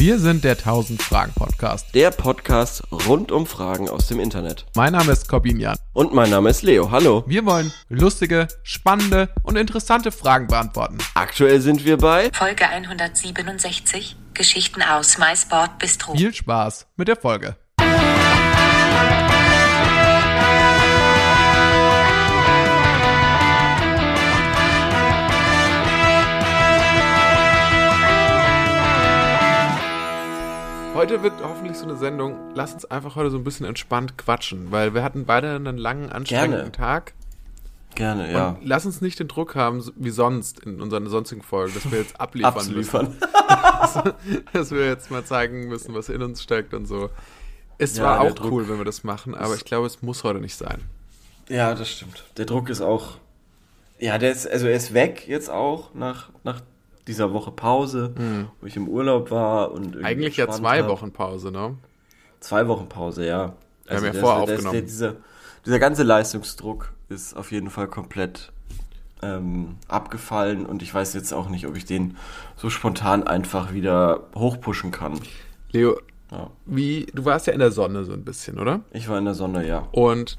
[0.00, 1.92] Wir sind der 1000 Fragen Podcast.
[1.92, 4.64] Der Podcast rund um Fragen aus dem Internet.
[4.76, 5.76] Mein Name ist Corbin Jan.
[5.92, 6.92] Und mein Name ist Leo.
[6.92, 7.24] Hallo.
[7.26, 10.98] Wir wollen lustige, spannende und interessante Fragen beantworten.
[11.14, 16.14] Aktuell sind wir bei Folge 167 Geschichten aus MySport Bistro.
[16.14, 17.56] Viel Spaß mit der Folge.
[30.98, 32.36] Heute wird hoffentlich so eine Sendung.
[32.56, 36.10] Lass uns einfach heute so ein bisschen entspannt quatschen, weil wir hatten beide einen langen,
[36.10, 36.72] anstrengenden Gerne.
[36.72, 37.14] Tag.
[37.94, 38.48] Gerne, ja.
[38.48, 42.00] Und lass uns nicht den Druck haben, wie sonst in unseren sonstigen Folgen, dass wir
[42.00, 43.06] jetzt abliefern Abzuliefern.
[43.06, 43.22] müssen.
[44.52, 47.10] Dass wir jetzt mal zeigen müssen, was in uns steckt und so.
[47.78, 50.24] Es Ja, war auch Druck cool, wenn wir das machen, aber ich glaube, es muss
[50.24, 50.80] heute nicht sein.
[51.48, 52.24] Ja, das stimmt.
[52.38, 53.18] Der Druck ist auch.
[54.00, 56.60] Ja, der ist, also er ist weg jetzt auch nach, nach
[57.08, 58.12] dieser Woche Pause,
[58.60, 60.04] wo ich im Urlaub war und irgendwie.
[60.04, 60.88] Eigentlich ja zwei hab.
[60.88, 61.76] Wochen Pause, ne?
[62.40, 63.54] Zwei Wochen Pause, ja.
[63.88, 64.72] Also haben ja vorher aufgenommen.
[64.72, 65.16] Der, dieser,
[65.66, 68.52] dieser ganze Leistungsdruck ist auf jeden Fall komplett
[69.22, 72.16] ähm, abgefallen und ich weiß jetzt auch nicht, ob ich den
[72.56, 75.18] so spontan einfach wieder hochpushen kann.
[75.72, 75.98] Leo,
[76.30, 76.50] Ja.
[76.66, 78.80] wie, du warst ja in der Sonne so ein bisschen, oder?
[78.92, 79.88] Ich war in der Sonne, ja.
[79.92, 80.38] Und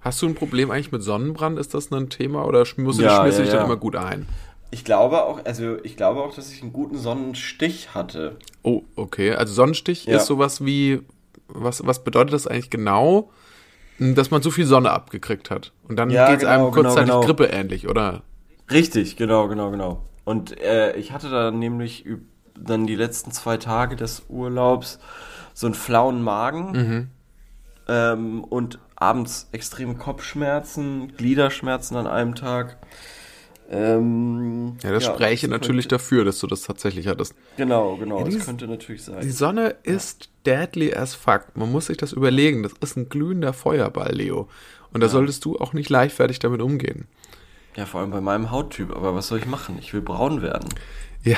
[0.00, 1.58] hast du ein Problem eigentlich mit Sonnenbrand?
[1.58, 3.64] Ist das ein Thema oder musst du Ja, schmierst du ja, dich dann ja.
[3.66, 4.26] immer gut ein?
[4.70, 8.36] Ich glaube auch, also ich glaube auch, dass ich einen guten Sonnenstich hatte.
[8.62, 9.32] Oh, okay.
[9.34, 10.16] Also Sonnenstich Ja.
[10.16, 11.00] ist sowas wie,
[11.48, 13.30] was, was bedeutet das eigentlich genau?
[13.98, 15.72] Dass man zu viel Sonne abgekriegt hat.
[15.88, 17.24] Und dann Ja, geht es genau, einem genau, kurzzeitig genau.
[17.24, 18.22] Grippe ähnlich, oder?
[18.70, 20.02] Richtig, genau, genau, genau.
[20.24, 22.04] Und äh, ich hatte dann nämlich
[22.58, 24.98] dann die letzten zwei Tage des Urlaubs
[25.54, 27.08] so einen flauen Magen Mhm.
[27.88, 32.78] ähm, und abends extreme Kopfschmerzen, Gliederschmerzen an einem Tag.
[33.70, 37.34] Ähm, Ja, das spräche natürlich könnte, dafür, dass du das tatsächlich hattest.
[37.56, 39.20] Genau, genau, die das könnte natürlich sein.
[39.22, 41.46] Die Sonne ist deadly as fuck.
[41.54, 42.62] Man muss sich das überlegen.
[42.62, 44.48] Das ist ein glühender Feuerball, Leo.
[44.92, 47.06] Und da solltest du auch nicht leichtfertig damit umgehen.
[47.74, 48.94] Ja, vor allem bei meinem Hauttyp.
[48.94, 49.76] Aber was soll ich machen?
[49.80, 50.68] Ich will braun werden.
[51.24, 51.36] Ja,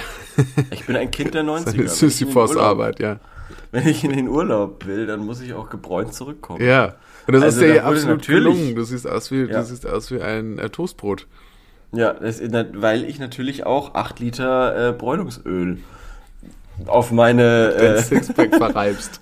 [0.71, 1.83] Ich bin ein Kind der 90er.
[1.85, 3.21] das ist eine Wenn ich in den Urlaub- Sisyphos-Arbeit, ja.
[3.73, 6.63] Wenn ich in den Urlaub will, dann muss ich auch gebräunt zurückkommen.
[6.63, 6.97] Ja.
[7.27, 8.75] Und das Also ist ja absolut gelungen.
[8.75, 9.47] Du siehst aus wie, Ja.
[9.61, 11.27] du siehst aus wie ein äh, Toastbrot.
[11.93, 15.79] Ja, das, weil ich natürlich auch 8 Liter äh, Bräunungsöl
[16.87, 19.21] auf meine, äh, Sixpack verreibst.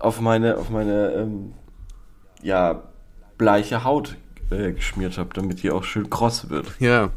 [0.00, 1.54] auf meine, auf meine, ähm,
[2.42, 2.82] ja,
[3.36, 4.16] bleiche Haut
[4.50, 6.66] äh, geschmiert habe, damit die auch schön kross wird.
[6.78, 7.10] Ja.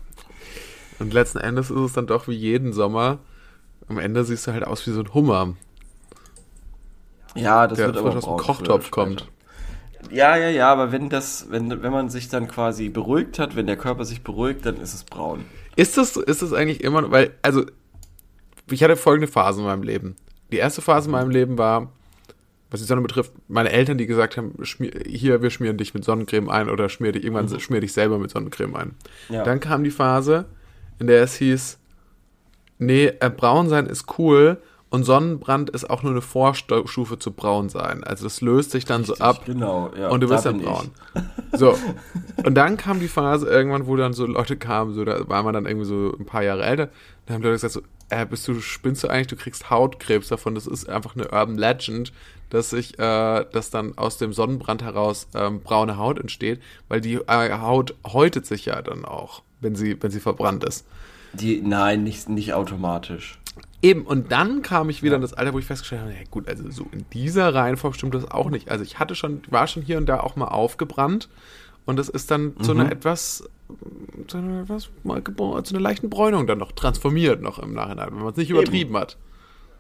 [1.00, 3.18] Und letzten Endes ist es dann doch wie jeden Sommer.
[3.88, 5.56] Am Ende siehst du halt aus wie so ein Hummer,
[7.36, 9.28] Ja, das der wird aber aus dem Kochtopf oder kommt.
[10.10, 13.68] Ja, ja, ja, aber wenn das, wenn, wenn man sich dann quasi beruhigt hat, wenn
[13.68, 15.46] der Körper sich beruhigt, dann ist es braun.
[15.76, 17.66] Ist das, ist das eigentlich immer, weil, also,
[18.70, 20.16] ich hatte folgende Phase in meinem Leben.
[20.52, 21.92] Die erste Phase in meinem Leben war,
[22.70, 24.56] was die Sonne betrifft, meine Eltern, die gesagt haben,
[25.06, 28.32] hier, wir schmieren dich mit Sonnencreme ein oder schmier dich, irgendwann schmier dich selber mit
[28.32, 28.96] Sonnencreme ein.
[29.30, 29.44] Ja.
[29.44, 30.46] Dann kam die Phase,
[31.00, 31.78] in der es hieß,
[32.80, 34.62] nee, äh, braun sein ist cool
[34.92, 38.04] und Sonnenbrand ist auch nur eine Vorstufe zu braun sein.
[38.04, 40.10] Also das löst sich dann so ab Genau, ja.
[40.10, 40.92] und du wirst dann braun.
[41.16, 41.22] ich.
[41.58, 41.78] So.
[42.46, 45.54] Und dann kam die Phase irgendwann, wo dann so Leute kamen, so, da war man
[45.54, 46.90] dann irgendwie so ein paar Jahre älter.
[47.26, 50.56] Da haben Leute gesagt so, äh, bist du, spinnst du eigentlich, du kriegst Hautkrebs davon.
[50.56, 52.12] Das ist einfach eine Urban Legend,
[52.50, 57.16] dass sich, äh, dass dann aus dem Sonnenbrand heraus ähm, braune Haut entsteht, weil die
[57.16, 60.86] äh, Haut häutet sich ja dann auch, wenn sie, wenn sie verbrannt ist.
[61.34, 63.41] Die, nein, nicht, nicht automatisch.
[63.82, 66.48] Eben, und dann kam ich wieder in das Alter, wo ich festgestellt habe, ja gut,
[66.48, 68.70] also so in dieser Reihenfolge stimmt das auch nicht.
[68.70, 71.30] Also ich hatte schon, war schon hier und da auch mal aufgebrannt
[71.86, 73.50] und das ist dann zu einer etwas,
[74.28, 78.20] zu einer etwas, mal zu einer leichten Bräunung dann noch transformiert noch im Nachhinein, wenn
[78.20, 79.18] man es nicht übertrieben hat.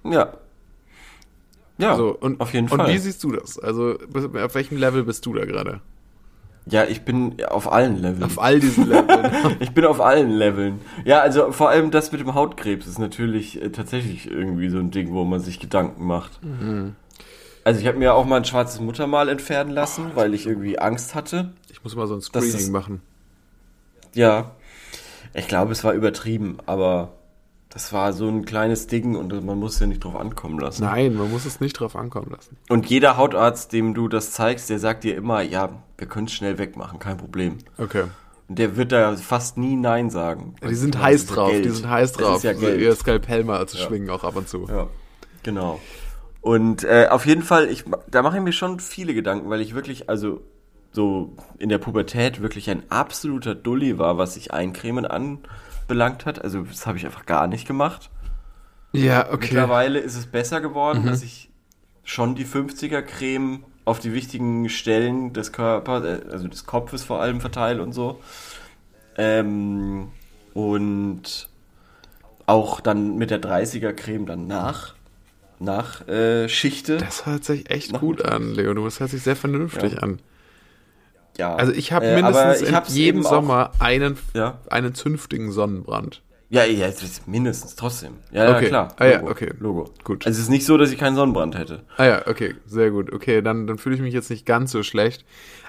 [0.04, 0.34] Ja.
[1.78, 2.94] Ja, So, und, auf jeden und Fall.
[2.94, 3.58] wie siehst du das?
[3.60, 3.98] Also
[4.36, 5.82] auf welchem Level bist du da gerade?
[6.72, 8.24] Ja, ich bin auf allen Leveln.
[8.24, 9.30] Auf all diesen Leveln.
[9.60, 10.80] ich bin auf allen Leveln.
[11.06, 14.90] Ja, also vor allem das mit dem Hautkrebs ist natürlich äh, tatsächlich irgendwie so ein
[14.90, 16.44] Ding, wo man sich Gedanken macht.
[16.44, 16.96] Mhm.
[17.64, 21.14] Also ich habe mir auch mal ein schwarzes Muttermal entfernen lassen, weil ich irgendwie Angst
[21.14, 21.52] hatte.
[21.70, 23.02] ich muss mal so ein Das Screening ist- machen.
[24.16, 24.52] Ja,
[25.34, 27.14] ich glaube, es war übertrieben, aber
[27.74, 30.84] das war so ein kleines Ding und man muss ja nicht drauf ankommen lassen.
[30.84, 32.58] Nein, man muss es nicht drauf ankommen lassen.
[32.70, 36.34] Und jeder Hautarzt, dem du das zeigst, der sagt dir immer, ja, wir können es
[36.34, 37.60] schnell wegmachen, kein Problem.
[37.78, 38.04] Okay.
[38.50, 40.56] Und der wird da fast nie Nein sagen.
[40.62, 41.76] Ja, die sind Das heiß ja drauf, die Geld.
[41.76, 42.38] sind heiß Das drauf.
[42.38, 42.82] ist ja Geld.
[42.82, 44.68] ihr Skalpell mal zu schwingen auch ab und zu.
[44.68, 44.88] Ja,
[45.44, 45.80] genau.
[46.42, 49.76] Und äh, auf jeden Fall, ich, da mache ich mir schon viele Gedanken, weil ich
[49.76, 50.42] wirklich, also
[50.92, 55.06] so in der Pubertät wirklich ein absoluter Dulli war, was sich Eincremen
[55.92, 56.44] anbelangt hat.
[56.44, 58.10] Also das habe ich einfach gar nicht gemacht.
[58.94, 59.48] Ja, okay.
[59.48, 61.50] Mittlerweile ist es besser geworden, dass ich
[62.04, 67.22] schon die 50er Creme auf die wichtigen Stellen des Körpers, äh, also des Kopfes vor
[67.22, 68.20] allem verteile und so.
[69.18, 70.10] Ähm,
[70.54, 71.50] und
[72.46, 74.96] auch dann mit der 30er Creme dann nach,
[75.60, 76.98] nach äh, Schichte.
[76.98, 78.74] Das hört sich echt gut an, Leo.
[78.74, 80.00] Das hört sich sehr vernünftig Ja.
[80.00, 80.20] an.
[81.38, 81.56] Ja.
[81.56, 84.60] Also ich habe Äh, mindestens aber ich jedem eben auch- Sommer einen, Ja.
[84.70, 86.22] einen zünftigen Sonnenbrand.
[86.50, 86.90] Ja, ja,
[87.28, 88.16] mindestens trotzdem.
[88.32, 88.68] Ja, ja Okay.
[88.68, 88.94] klar.
[88.98, 89.32] Ah, ja, Logo.
[89.32, 89.54] okay.
[89.60, 89.90] Logo.
[90.04, 90.26] Gut.
[90.26, 91.84] Also es ist nicht so, dass ich keinen Sonnenbrand hätte.
[91.96, 93.14] Ah ja, okay, sehr gut.
[93.14, 95.24] Okay, dann, dann fühle ich mich jetzt nicht ganz so schlecht.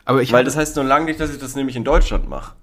[0.04, 2.54] Aber ich Weil das heißt nur lange nicht, dass ich das nämlich in Deutschland mache.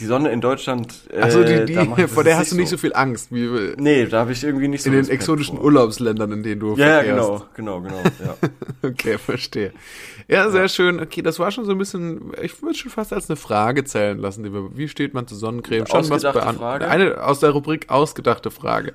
[0.00, 0.94] Die Sonne in Deutschland.
[1.12, 4.06] Äh, Ach so, die, die, vor der hast du nicht so viel Angst wie Nee,
[4.06, 5.64] da habe ich irgendwie nicht so in den Respekt exotischen vor.
[5.64, 7.44] Urlaubsländern, in denen du Ja, ja, verkehrst.
[7.56, 8.02] genau, genau, genau.
[8.24, 8.36] Ja.
[8.90, 9.72] Okay, verstehe.
[10.28, 11.00] Ja, sehr schön.
[11.00, 14.18] Okay, das war schon so ein bisschen, ich würde schon fast als eine Frage zählen
[14.18, 14.44] lassen.
[14.44, 15.86] Die wir, wie steht man zu Sonnencreme?
[15.86, 16.88] Schon was Ausgedachte beant- Frage?
[16.88, 18.92] Eine aus der Rubrik ausgedachte Frage.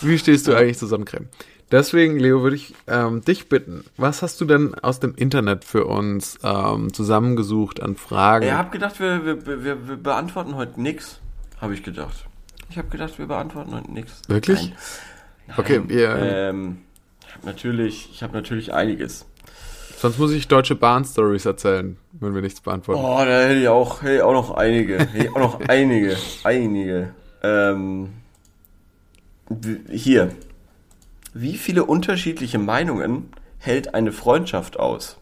[0.00, 1.28] Wie stehst du eigentlich zu Sonnencreme?
[1.72, 5.86] Deswegen, Leo, würde ich ähm, dich bitten, was hast du denn aus dem Internet für
[5.86, 8.44] uns ähm, zusammengesucht an Fragen?
[8.46, 11.18] Ich habe gedacht, wir, wir, wir, wir beantworten heute nix.
[11.60, 12.26] Habe ich gedacht.
[12.68, 14.20] Ich habe gedacht, wir beantworten heute nix.
[14.28, 14.72] Wirklich?
[15.46, 15.56] Nein.
[15.58, 15.88] Okay, Nein.
[15.88, 16.78] wir- Ähm,
[17.26, 19.24] ich habe natürlich, ich habe natürlich einiges.
[19.96, 23.00] Sonst muss ich deutsche Bahn-Stories erzählen, wenn wir nichts beantworten.
[23.02, 24.98] Oh, da hätte ich auch, hätte ich auch noch einige.
[24.98, 26.16] Hätte ich auch noch einige.
[26.44, 27.14] Einige.
[27.42, 28.10] Ähm,
[29.90, 30.32] hier.
[31.34, 35.18] Wie viele unterschiedliche Meinungen hält eine Freundschaft aus?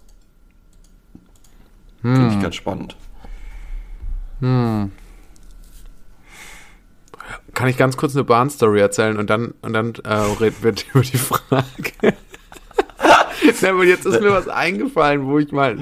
[2.02, 2.96] Finde ich ganz spannend.
[7.54, 11.02] Kann ich ganz kurz eine Bahn-Story erzählen und dann, und dann äh, reden wir über
[11.02, 12.14] die Frage.
[13.68, 15.78] Aber jetzt ist mir was eingefallen, wo ich mal.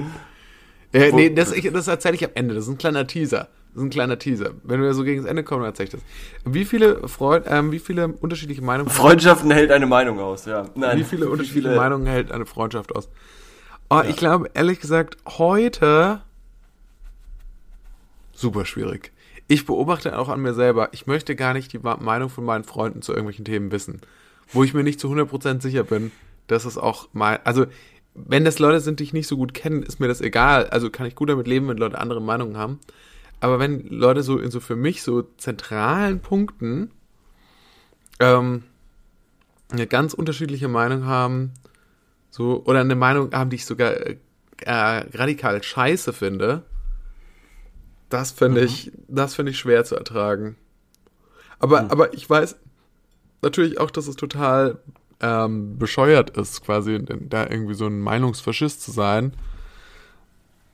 [0.91, 2.55] Äh, nee, das, ich, das erzähle ich am Ende.
[2.55, 3.47] Das ist ein kleiner Teaser.
[3.73, 4.51] Das ist ein kleiner Teaser.
[4.63, 6.01] Wenn wir so gegen das Ende kommen, dann erzähle ich das.
[6.43, 10.65] Wie viele Freund, ähm, wie viele unterschiedliche Meinungen Freundschaften hält eine Meinung aus, ja.
[10.75, 10.97] Nein.
[10.97, 13.09] wie viele unterschiedliche Meinungen hält eine Freundschaft aus?
[13.89, 16.21] Oh, ich glaube, ehrlich gesagt, heute
[18.33, 19.11] super schwierig.
[19.47, 23.01] Ich beobachte auch an mir selber, ich möchte gar nicht die Meinung von meinen Freunden
[23.01, 24.01] zu irgendwelchen Themen wissen,
[24.51, 26.11] wo ich mir nicht zu 100% sicher bin,
[26.47, 27.65] dass es auch mal, also
[28.13, 30.67] wenn das Leute sind, die ich nicht so gut kenne, ist mir das egal.
[30.67, 32.79] Also kann ich gut damit leben, wenn Leute andere Meinungen haben.
[33.39, 36.91] Aber wenn Leute so in so für mich so zentralen Punkten
[38.19, 38.63] ähm,
[39.71, 41.53] eine ganz unterschiedliche Meinung haben,
[42.29, 44.17] so, oder eine Meinung haben, die ich sogar äh,
[44.61, 46.63] äh, radikal scheiße finde,
[48.09, 50.55] das finde ich, das finde ich schwer zu ertragen.
[51.59, 52.55] Aber, aber ich weiß
[53.41, 54.79] natürlich auch, dass es total
[55.19, 59.33] ähm, bescheuert ist, quasi da irgendwie so ein Meinungsfaschist zu sein.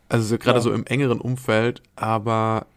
[0.09, 0.61] Also so, gerade Ja.
[0.61, 2.67] so im engeren Umfeld, aber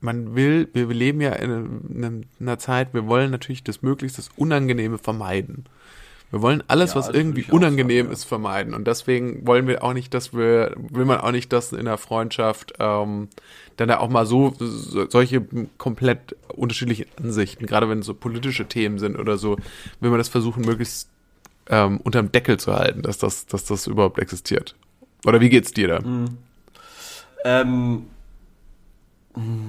[0.00, 4.28] man will, wir leben ja in, in einer Zeit, wir wollen natürlich das möglichst das
[4.36, 5.64] Unangenehme vermeiden.
[6.30, 8.74] Wir wollen alles, Ja, was irgendwie unangenehm sagen, ist, vermeiden.
[8.74, 11.98] Und deswegen wollen wir auch nicht, dass wir, will man auch nicht, dass in der
[11.98, 13.28] Freundschaft ähm,
[13.76, 15.46] dann da auch mal so, so solche
[15.78, 19.56] komplett unterschiedlichen Ansichten, gerade wenn es so politische Themen sind oder so,
[20.00, 21.08] will man das versuchen, möglichst
[21.68, 24.74] ähm, unterm Deckel zu halten, dass das, dass das überhaupt existiert.
[25.26, 26.00] Oder wie geht's dir da?
[27.44, 28.06] Ähm,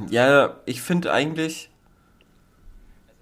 [0.09, 1.69] ja, ich finde eigentlich,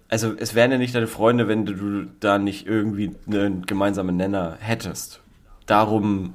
[0.08, 4.56] also es wären ja nicht deine Freunde, wenn du da nicht irgendwie einen gemeinsamen Nenner
[4.60, 5.20] hättest.
[5.66, 6.34] Darum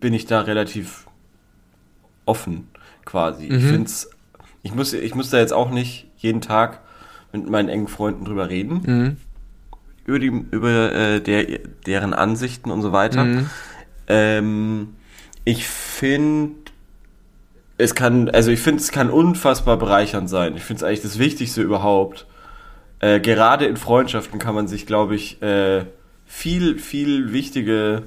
[0.00, 1.06] bin ich da relativ
[2.26, 2.68] offen
[3.04, 3.46] quasi.
[3.46, 3.90] Ich finde
[4.62, 6.80] ich muss, ich muss da jetzt auch nicht jeden Tag
[7.32, 8.82] mit meinen engen Freunden drüber reden.
[8.84, 9.16] Mhm.
[10.06, 13.24] Über, die, über äh, der, deren Ansichten und so weiter.
[13.24, 13.50] Mhm.
[14.06, 14.93] Ähm,
[15.44, 16.54] ich finde,
[17.76, 20.56] es kann, also ich finde, es kann unfassbar bereichernd sein.
[20.56, 22.26] Ich finde es eigentlich das Wichtigste überhaupt.
[23.00, 25.84] Äh, gerade in Freundschaften kann man sich, glaube ich, äh,
[26.26, 28.02] viel, viel wichtige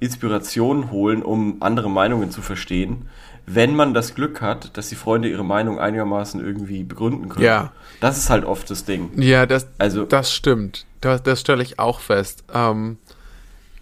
[0.00, 3.06] Inspiration holen, um andere Meinungen zu verstehen,
[3.46, 7.44] wenn man das Glück hat, dass die Freunde ihre Meinung einigermaßen irgendwie begründen können.
[7.44, 7.72] Ja.
[8.00, 9.10] Das ist halt oft das Ding.
[9.20, 10.86] Ja, das, Also- das stimmt.
[11.00, 12.44] Das, das stelle ich auch fest.
[12.52, 12.98] Ähm,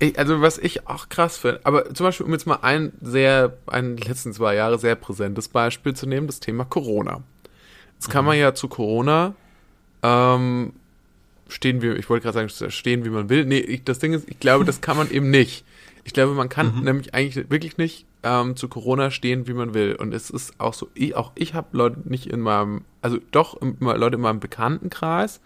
[0.01, 3.57] ich, also was ich auch krass finde, aber zum Beispiel, um jetzt mal ein sehr,
[3.67, 7.23] ein letzten zwei Jahre sehr präsentes Beispiel zu nehmen, das Thema Corona.
[7.95, 9.35] Jetzt kann man ja zu Corona
[10.03, 10.73] ähm,
[11.49, 13.45] stehen wir, ich wollte gerade sagen, stehen wie man will.
[13.45, 15.65] Nee, ich, das Ding ist, ich glaube, das kann man eben nicht.
[16.05, 19.95] Ich glaube, man kann nämlich eigentlich wirklich nicht ähm, zu Corona stehen, wie man will.
[19.95, 23.61] Und es ist auch so, ich, auch ich habe Leute nicht in meinem, also doch
[23.61, 25.41] immer Leute in meinem Bekanntenkreis,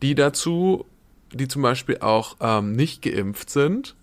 [0.00, 0.86] die dazu,
[1.32, 3.94] die zum Beispiel auch ähm, nicht geimpft sind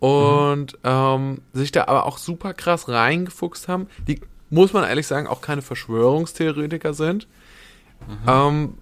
[0.00, 3.86] und ähm, sich da aber auch super krass reingefuchst haben.
[4.08, 7.26] Die, muss man ehrlich sagen, auch keine Verschwörungstheoretiker sind.
[8.26, 8.74] Ähm,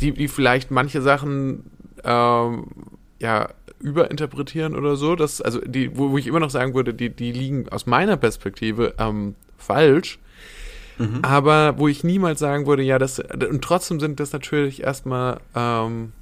[0.00, 1.70] die, die vielleicht manche Sachen
[2.04, 2.66] ähm,
[3.20, 3.48] ja
[3.80, 5.16] überinterpretieren oder so.
[5.16, 8.16] Das, also die, wo, wo ich immer noch sagen würde, die, die liegen aus meiner
[8.16, 10.18] Perspektive ähm, falsch.
[10.98, 11.20] Mhm.
[11.22, 16.12] Aber wo ich niemals sagen würde, ja, das, und trotzdem sind das natürlich erstmal, ähm,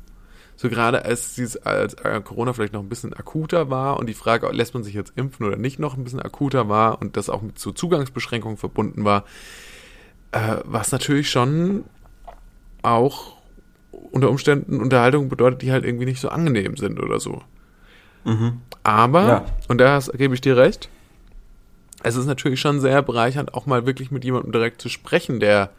[0.56, 4.14] so gerade als, dieses, als äh, Corona vielleicht noch ein bisschen akuter war und die
[4.14, 7.28] Frage, lässt man sich jetzt impfen oder nicht, noch ein bisschen akuter war und das
[7.28, 9.24] auch mit so Zugangsbeschränkungen verbunden war,
[10.32, 11.84] äh, was natürlich schon
[12.82, 13.36] auch
[13.90, 17.42] unter Umständen Unterhaltungen bedeutet, die halt irgendwie nicht so angenehm sind oder so.
[18.24, 18.60] Mhm.
[18.82, 19.44] Aber, Ja.
[19.68, 20.88] und da gebe ich dir recht,
[22.02, 25.70] es ist natürlich schon sehr bereichernd, auch mal wirklich mit jemandem direkt zu sprechen, der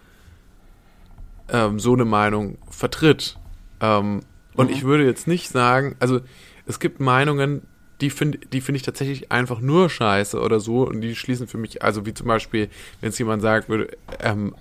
[1.50, 3.38] ähm, so eine Meinung vertritt.
[3.79, 4.22] Ähm,
[4.57, 4.73] und Mhm.
[4.73, 6.19] ich würde jetzt nicht sagen, also
[6.65, 7.61] es gibt Meinungen,
[8.01, 11.57] die finde die finde ich tatsächlich einfach nur scheiße oder so und die schließen für
[11.57, 12.69] mich, also wie zum Beispiel,
[13.01, 13.87] wenn es jemand sagt würde,
[14.21, 14.53] ähm,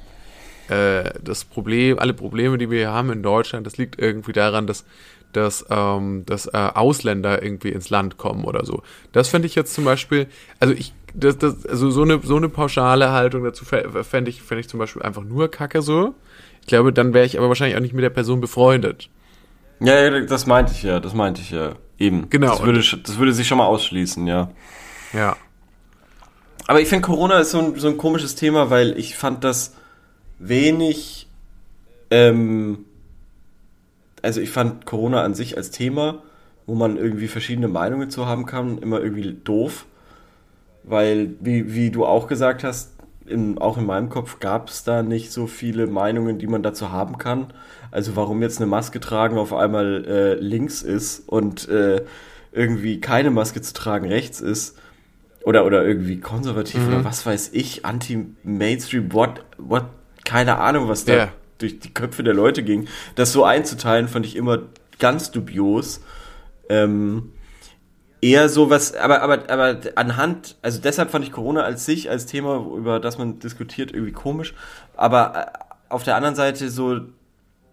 [0.69, 4.67] äh, das Problem, alle Probleme, die wir hier haben in Deutschland, das liegt irgendwie daran,
[4.67, 4.85] dass,
[5.33, 8.83] dass, ähm, dass äh, Ausländer irgendwie ins Land kommen oder so.
[9.13, 10.27] Das fände ich jetzt zum Beispiel,
[10.61, 14.43] also ich, das, das, also so eine, so eine pauschale Haltung dazu fä- fände ich,
[14.43, 16.15] fände ich zum Beispiel einfach nur Kacke so.
[16.63, 19.09] Ich glaube, dann wäre ich aber wahrscheinlich auch nicht mit der Person befreundet.
[19.81, 21.75] Ja, das meinte ich ja, das meinte ich ja.
[21.99, 22.29] Eben.
[22.29, 24.51] Genau, Das würde, das würde sich schon mal ausschließen, ja.
[25.13, 25.37] Ja.
[26.67, 29.75] Aber ich finde, Corona ist so ein, so ein komisches Thema, weil ich fand das
[30.39, 31.29] wenig.
[32.11, 32.85] Ähm,
[34.21, 36.23] also, ich fand Corona an sich als Thema,
[36.67, 39.87] wo man irgendwie verschiedene Meinungen zu haben kann, immer irgendwie doof.
[40.83, 42.96] Weil, wie, wie du auch gesagt hast,
[43.29, 46.91] in, auch in meinem Kopf gab es da nicht so viele Meinungen, die man dazu
[46.93, 47.49] haben kann.
[47.91, 52.03] Also warum jetzt eine Maske tragen auf einmal äh, links ist und äh,
[52.53, 54.77] irgendwie keine Maske zu tragen rechts ist
[55.45, 56.89] oder, oder irgendwie konservativ Mhm.
[56.89, 59.85] oder was weiß ich, anti-Mainstream, what, what,
[60.25, 61.29] keine Ahnung, was da Ja.
[61.59, 62.89] durch die Köpfe der Leute ging.
[63.15, 64.61] Das so einzuteilen, fand ich immer
[64.99, 66.01] ganz dubios.
[66.69, 67.31] Ähm,
[68.21, 72.57] eher sowas, aber, aber, aber anhand, also deshalb fand ich Corona als sich, als Thema,
[72.77, 74.55] über das man diskutiert, irgendwie komisch.
[74.97, 77.01] Aber äh, auf der anderen Seite so,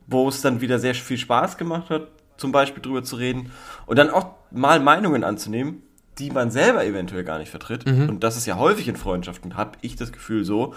[0.07, 2.07] wo es dann wieder sehr viel Spaß gemacht hat,
[2.37, 3.51] zum Beispiel drüber zu reden
[3.85, 5.83] und dann auch mal Meinungen anzunehmen,
[6.19, 7.85] die man selber eventuell gar nicht vertritt.
[8.09, 10.75] Und das ist ja häufig in Freundschaften, habe ich das Gefühl so,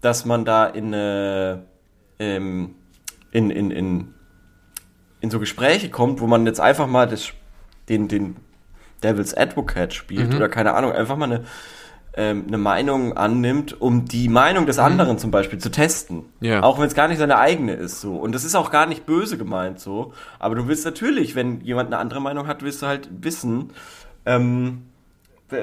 [0.00, 1.58] dass man da in, äh,
[2.18, 2.74] ähm,
[3.30, 4.14] in, in, in,
[5.20, 7.32] in so Gespräche kommt, wo man jetzt einfach mal das,
[7.88, 8.36] den, den
[9.04, 11.44] Devil's Advocate spielt oder keine Ahnung, einfach mal eine,
[12.16, 16.24] ähm, eine Meinung annimmt, um die Meinung des anderen zum Beispiel zu testen.
[16.40, 16.62] Ja.
[16.62, 18.16] Auch wenn es gar nicht seine eigene ist so.
[18.16, 20.12] Und das ist auch gar nicht böse gemeint so.
[20.38, 23.70] Aber du willst natürlich, wenn jemand eine andere Meinung hat, willst du halt wissen,
[24.26, 24.86] ähm,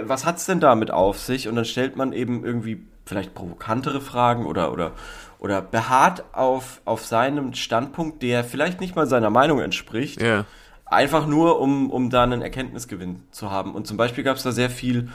[0.04, 1.48] was hat's denn damit auf sich?
[1.48, 4.92] Und dann stellt man eben irgendwie vielleicht provokantere Fragen oder, oder,
[5.40, 10.22] oder beharrt auf, auf seinem Standpunkt, der vielleicht nicht mal seiner Meinung entspricht.
[10.22, 10.46] Ja.
[10.92, 13.74] Einfach nur, um, um da einen Erkenntnisgewinn zu haben.
[13.74, 15.10] Und zum Beispiel gab es da sehr viel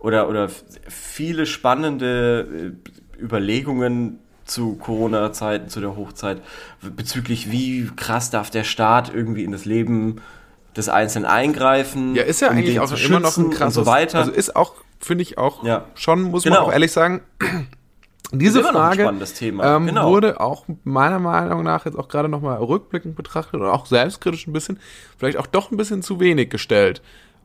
[0.00, 0.48] oder, oder
[0.88, 2.74] viele spannende
[3.18, 6.42] äh, Überlegungen zu Corona-Zeiten, zu der Hochzeit,
[6.82, 10.16] bezüglich wie krass darf der Staat irgendwie in das Leben
[10.76, 12.14] des Einzelnen eingreifen.
[12.16, 14.18] Ja, ist ja um eigentlich auch immer noch ein krasses, so weiter.
[14.18, 15.84] also ist auch, finde ich auch Ja.
[15.94, 16.66] schon, muss man Genau.
[16.66, 17.20] auch ehrlich sagen,
[18.32, 19.02] diese noch ein Frage
[19.62, 20.10] ähm, genau.
[20.10, 24.52] wurde auch meiner Meinung nach jetzt auch gerade nochmal rückblickend betrachtet und auch selbstkritisch ein
[24.52, 24.78] bisschen,
[25.18, 27.02] vielleicht auch doch ein bisschen zu wenig gestellt.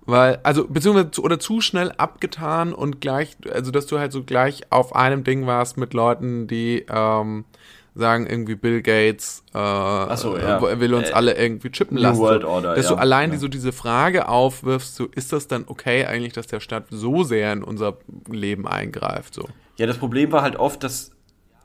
[0.08, 4.24] Weil, also, beziehungsweise zu, oder zu schnell abgetan und gleich, also dass du halt so
[4.24, 7.46] gleich auf einem Ding warst mit Leuten, die ähm,
[7.96, 10.80] sagen irgendwie Bill Gates äh, so, ja.
[10.80, 12.20] will uns Äh, alle irgendwie chippen New lassen.
[12.20, 12.92] World so, Order, dass ja.
[12.92, 13.36] du allein Ja.
[13.36, 17.24] die, so diese Frage aufwirfst, so ist das dann okay eigentlich, dass der Staat so
[17.24, 17.98] sehr in unser
[18.30, 19.34] Leben eingreift?
[19.34, 19.48] So.
[19.78, 21.12] Ja, das Problem war halt oft, dass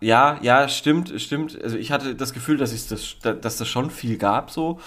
[0.01, 1.61] ja, ja, stimmt, stimmt.
[1.63, 4.81] Also ich hatte das Gefühl, dass ich das, dass das schon viel gab so.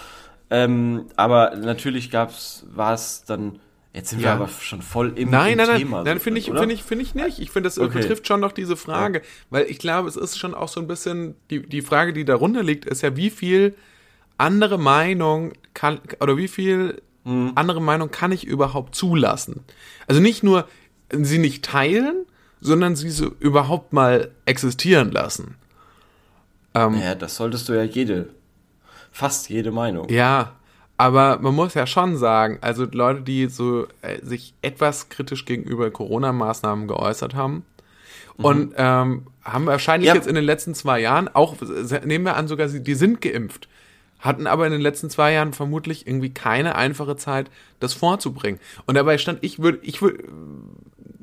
[0.50, 3.60] Ähm, aber natürlich gab's, war es dann.
[3.94, 4.34] Jetzt sind wir Ja.
[4.36, 6.04] aber schon voll im, Nein, im nein, nein, Thema.
[6.04, 7.40] nein, so finde ich, finde ich, finde ich nicht.
[7.40, 8.00] Ich finde, das Okay.
[8.00, 11.36] betrifft schon noch diese Frage, weil ich glaube, es ist schon auch so ein bisschen,
[11.52, 13.76] die, die Frage, die darunter liegt, ist ja, wie viel
[14.40, 17.52] andere Meinung kann, oder wie viel Mhm.
[17.56, 19.64] andere Meinung kann ich überhaupt zulassen?
[20.08, 20.68] Also nicht nur
[21.16, 22.26] sie nicht teilen,
[22.64, 25.56] sondern sie so überhaupt mal existieren lassen.
[26.74, 28.30] Ähm, Ja, das solltest du ja jede,
[29.12, 30.10] fast jede Meinung.
[30.10, 30.54] Ja,
[30.98, 35.92] aber man muss ja schon sagen, also Leute, die so äh, sich etwas kritisch gegenüber
[35.92, 37.66] Corona-Maßnahmen geäußert haben
[38.38, 40.16] und ähm, haben wahrscheinlich Ja.
[40.16, 41.56] jetzt in den letzten zwei Jahren auch,
[42.06, 43.68] nehmen wir an, sogar sie, die sind geimpft,
[44.20, 48.60] hatten aber in den letzten zwei Jahren vermutlich irgendwie keine einfache Zeit, das vorzubringen.
[48.86, 50.24] Und dabei stand, ich würde, ich würde,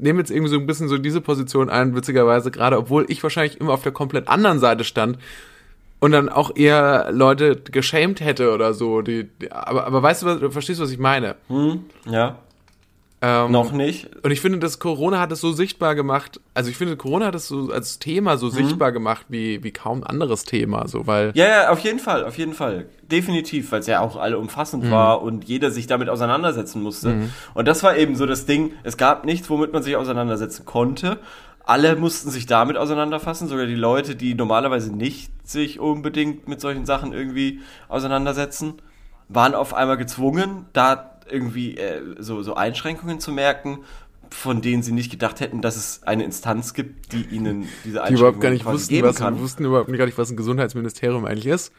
[0.00, 3.60] nehme jetzt irgendwie so ein bisschen so diese Position ein, witzigerweise, gerade obwohl ich wahrscheinlich
[3.60, 5.18] immer auf der komplett anderen Seite stand,
[6.00, 9.02] und dann auch eher Leute geschämt hätte oder so.
[9.02, 11.36] Die, aber, aber weißt du, was, du verstehst, was ich meine?
[11.48, 12.38] Hm, ja.
[13.22, 14.08] Ähm, Noch nicht.
[14.24, 16.40] Und ich finde, dass Corona hat es so sichtbar gemacht.
[16.54, 18.38] Also ich finde, Corona hat es so als Thema Mhm.
[18.38, 20.88] so sichtbar gemacht wie, wie kaum ein anderes Thema.
[20.88, 22.86] So, weil Ja, ja, auf jeden Fall, auf jeden Fall.
[23.02, 24.90] Definitiv, weil es ja auch alle umfassend Mhm.
[24.90, 27.28] war und jeder sich damit auseinandersetzen musste.
[27.52, 31.18] Und das war eben so das Ding, es gab nichts, womit man sich auseinandersetzen konnte.
[31.66, 36.86] Alle mussten sich damit auseinanderfassen, sogar die Leute, die normalerweise nicht sich unbedingt mit solchen
[36.86, 38.74] Sachen irgendwie auseinandersetzen,
[39.28, 43.80] waren auf einmal gezwungen, da irgendwie äh, so, so Einschränkungen zu merken,
[44.30, 48.14] von denen sie nicht gedacht hätten, dass es eine Instanz gibt, die ihnen diese die
[48.14, 49.40] überhaupt gar Einschränkungen nicht wussten, geben was, kann.
[49.40, 51.72] wussten überhaupt gar nicht, was ein Gesundheitsministerium eigentlich ist.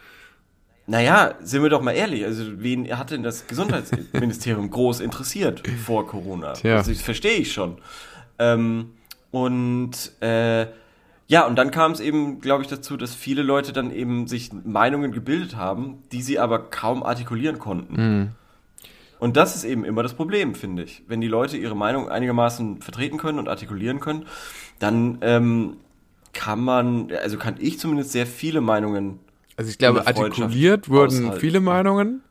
[0.88, 6.08] Naja, sind wir doch mal ehrlich, also wen hat denn das Gesundheitsministerium groß interessiert vor
[6.08, 6.54] Corona?
[6.54, 6.78] Tja.
[6.78, 7.78] Also das verstehe ich schon.
[8.40, 8.92] Ähm,
[9.30, 10.68] und äh,
[11.28, 14.52] ja, und dann kam es eben, glaube ich, dazu, dass viele Leute dann eben sich
[14.52, 18.36] Meinungen gebildet haben, die sie aber kaum artikulieren konnten.
[19.22, 21.04] Und das ist eben immer das Problem, finde ich.
[21.08, 24.26] Wenn die Leute ihre Meinung einigermaßen vertreten können und artikulieren können,
[24.80, 25.78] dann ähm,
[26.34, 29.20] kann man, also kann ich zumindest sehr viele Meinungen
[29.58, 31.40] Also ich glaube, artikuliert wurden aushalten.
[31.40, 32.22] viele Meinungen.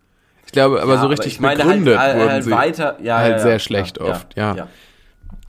[0.46, 3.18] Ich glaube, aber Ja, so richtig ich meine begründet halt, wurden halt sie weiter, ja,
[3.18, 4.68] halt ja, sehr schlecht oft, ja.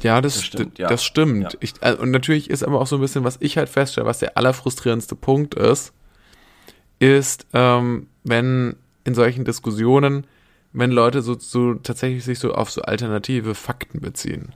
[0.04, 0.22] ja.
[0.22, 0.88] Das, Das sti- stimmt, ja.
[0.88, 1.58] das stimmt.
[1.60, 4.20] Ich, äh, und natürlich ist aber auch so ein bisschen, was ich halt feststelle, was
[4.20, 5.92] der allerfrustrierendste Punkt ist,
[7.00, 10.28] ist, ähm, wenn in solchen Diskussionen,
[10.74, 14.54] wenn Leute so, so tatsächlich sich so auf so alternative Fakten beziehen.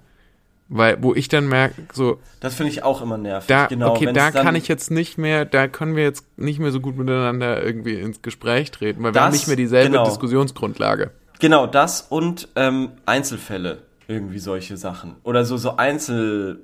[0.68, 3.48] Weil, wo ich dann merke, so, Das finde ich auch immer nervig.
[3.48, 6.72] da, genau, okay, da kann ich jetzt nicht mehr, da können wir jetzt nicht mehr
[6.72, 10.06] so gut miteinander irgendwie ins Gespräch treten, weil wir Das- haben nicht mehr dieselbe genau.
[10.06, 11.12] Diskussionsgrundlage.
[11.40, 15.18] Genau, das und ähm, Einzelfälle, irgendwie solche Sachen.
[15.24, 16.62] Oder so, so Einzelfakten,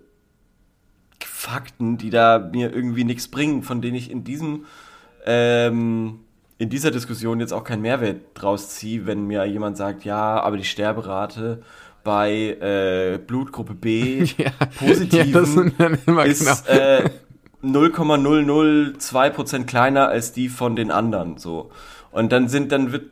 [1.97, 4.65] die da mir irgendwie nichts bringen, von denen ich in diesem,
[5.25, 6.21] ähm,
[6.61, 10.57] in dieser Diskussion jetzt auch keinen Mehrwert draus ziehe, wenn mir jemand sagt, ja, aber
[10.57, 11.63] die Sterberate
[12.03, 15.89] bei äh, Blutgruppe B Ja, positiven ja,
[16.23, 16.79] das ist genau.
[16.79, 17.09] äh,
[17.63, 21.71] 0,002% kleiner als die von den anderen so.
[22.11, 23.05] Und dann sind, dann wird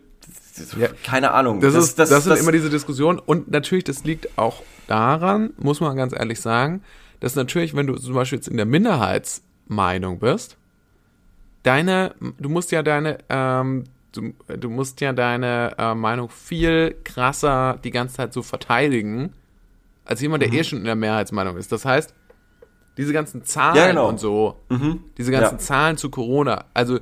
[0.78, 0.90] Ja.
[1.04, 1.60] keine Ahnung.
[1.60, 5.98] Das, ist, das, sind immer diese Diskussionen und natürlich, das liegt auch daran, muss man
[5.98, 6.84] ganz ehrlich sagen,
[7.20, 10.56] dass natürlich, wenn du zum Beispiel jetzt in der Minderheitsmeinung bist,
[11.70, 17.78] deine, du musst ja deine, ähm, du, du musst ja deine äh, Meinung viel krasser
[17.84, 19.34] die ganze Zeit so verteidigen,
[20.06, 20.52] als jemand, Mhm.
[20.52, 21.72] der eh schon in der Mehrheitsmeinung ist.
[21.72, 22.14] Das heißt,
[22.98, 24.10] diese ganzen Zahlen Ja, genau.
[24.10, 25.04] und so, Mhm.
[25.18, 25.60] diese ganzen Ja.
[25.60, 27.00] Zahlen zu Corona, also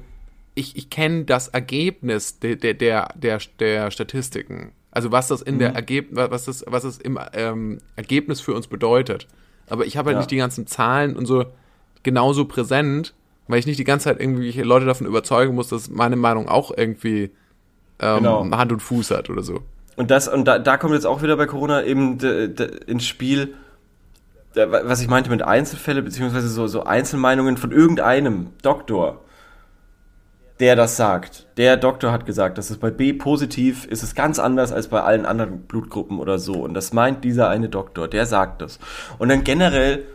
[0.54, 4.72] ich, ich kenne das Ergebnis der, der, der, der, der Statistiken.
[4.92, 5.60] Also was das in Mhm.
[5.60, 9.28] der Ergebnis, was das, was das im ähm, Ergebnis für uns bedeutet.
[9.70, 10.20] Aber ich habe halt Ja.
[10.20, 11.46] nicht die ganzen Zahlen und so
[12.04, 13.14] genauso präsent,
[13.48, 16.72] weil ich nicht die ganze Zeit irgendwelche Leute davon überzeugen muss, dass meine Meinung auch
[16.76, 17.32] irgendwie
[18.00, 18.50] ähm, Genau.
[18.52, 19.62] Hand und Fuß hat oder so.
[19.96, 23.56] Und das, und da, da kommt jetzt auch wieder bei Corona eben ins Spiel,
[24.54, 29.22] was ich meinte mit Einzelfälle, beziehungsweise so, so Einzelmeinungen von irgendeinem Doktor,
[30.60, 31.48] der das sagt.
[31.58, 35.02] Der Doktor hat gesagt, dass es bei B positiv ist es ganz anders als bei
[35.02, 36.54] allen anderen Blutgruppen oder so.
[36.54, 38.80] Und das meint dieser eine Doktor, der sagt das.
[39.20, 40.06] Und dann generell,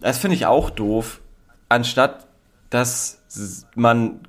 [0.00, 1.20] das finde ich auch doof,
[1.68, 2.25] anstatt
[2.70, 3.20] dass
[3.74, 4.20] man,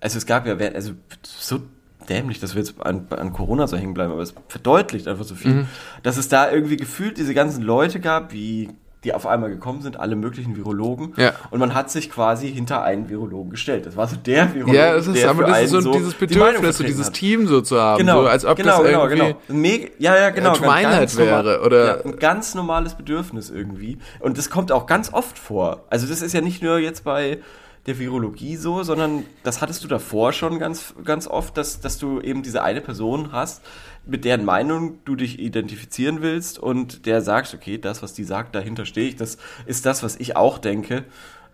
[0.00, 0.92] also es gab ja, also
[1.22, 1.60] so
[2.08, 5.34] dämlich, dass wir jetzt an, an Corona so hängen bleiben, aber es verdeutlicht einfach so
[5.34, 5.66] viel,
[6.02, 8.70] dass es da irgendwie gefühlt diese ganzen Leute gab, wie
[9.04, 11.32] die auf einmal gekommen sind, alle möglichen Virologen, Ja.
[11.50, 13.84] und man hat sich quasi hinter einen Virologen gestellt.
[13.84, 16.14] Das war so der Virologe, Ja, das ist, der aber das ist so, so dieses
[16.14, 17.12] Bedürfnis, so dieses hat.
[17.14, 19.92] Team so zu haben, Genau, so, als ob genau, das genau, irgendwie genau.
[19.98, 20.54] Ja, ja, genau.
[20.54, 23.98] äh, Twilight wäre, oder- Ja, ein ganz normales Bedürfnis irgendwie.
[24.20, 25.84] Und das kommt auch ganz oft vor.
[25.90, 27.40] Also das ist ja nicht nur jetzt bei
[27.86, 32.20] der Virologie so, sondern das hattest du davor schon ganz, ganz oft, dass, dass du
[32.20, 33.62] eben diese eine Person hast,
[34.06, 38.54] mit deren Meinung du dich identifizieren willst und der sagst, okay, das, was die sagt,
[38.54, 41.04] dahinter stehe ich, das ist das, was ich auch denke.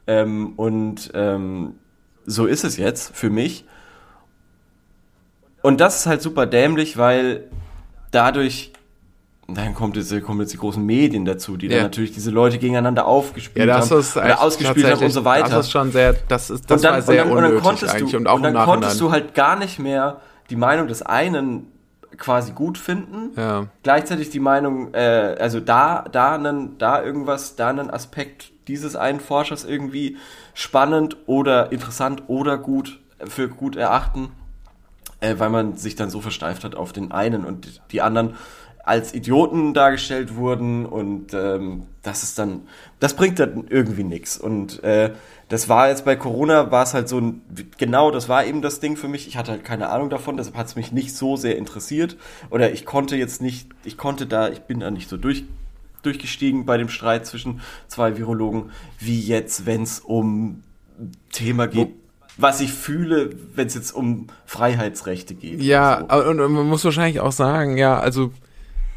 [0.07, 1.75] Ähm, und ähm,
[2.27, 3.65] so ist es jetzt für mich.
[5.63, 7.49] Und das ist halt super dämlich, weil
[8.11, 8.73] dadurch,
[9.55, 11.77] dann kommt jetzt, kommen jetzt die großen Medien dazu, die Ja.
[11.77, 15.25] dann natürlich diese Leute gegeneinander ja, aufgespielt das haben ist oder ausgespielt haben und so
[15.25, 15.49] weiter.
[15.49, 17.63] Das ist schon sehr, das ist, das und dann, war sehr und dann, und unnötig
[17.63, 20.57] dann konntest eigentlich du, und auch und dann konntest du halt gar nicht mehr die
[20.57, 21.67] Meinung des einen
[22.17, 23.67] quasi gut finden, ja.
[23.83, 29.21] gleichzeitig die Meinung, äh, also da, da einen, da irgendwas, da einen Aspekt dieses einen
[29.21, 30.17] Forschers irgendwie
[30.55, 34.31] spannend oder interessant oder gut für gut erachten,
[35.21, 38.35] äh, weil man sich dann so versteift hat auf den einen und die anderen
[38.85, 42.63] als Idioten dargestellt wurden und ähm, das ist dann,
[42.99, 44.39] das bringt dann irgendwie nichts.
[44.39, 45.13] Und äh,
[45.49, 47.43] das war jetzt bei Corona, war es halt so ein,
[47.77, 49.27] genau, das war eben das Ding für mich.
[49.29, 52.17] Ich hatte halt keine Ahnung davon, deshalb hat es mich nicht so sehr interessiert.
[52.51, 55.45] Oder ich konnte jetzt nicht, ich konnte da, ich bin da nicht so durch,
[56.03, 60.63] durchgestiegen bei dem Streit zwischen zwei Virologen, wie jetzt, wenn es um
[61.33, 61.91] Thema geht,
[62.37, 65.61] was ich fühle, wenn es jetzt um Freiheitsrechte geht.
[65.61, 66.17] Ja, so.
[66.31, 68.33] und, und man muss wahrscheinlich auch sagen, ja, also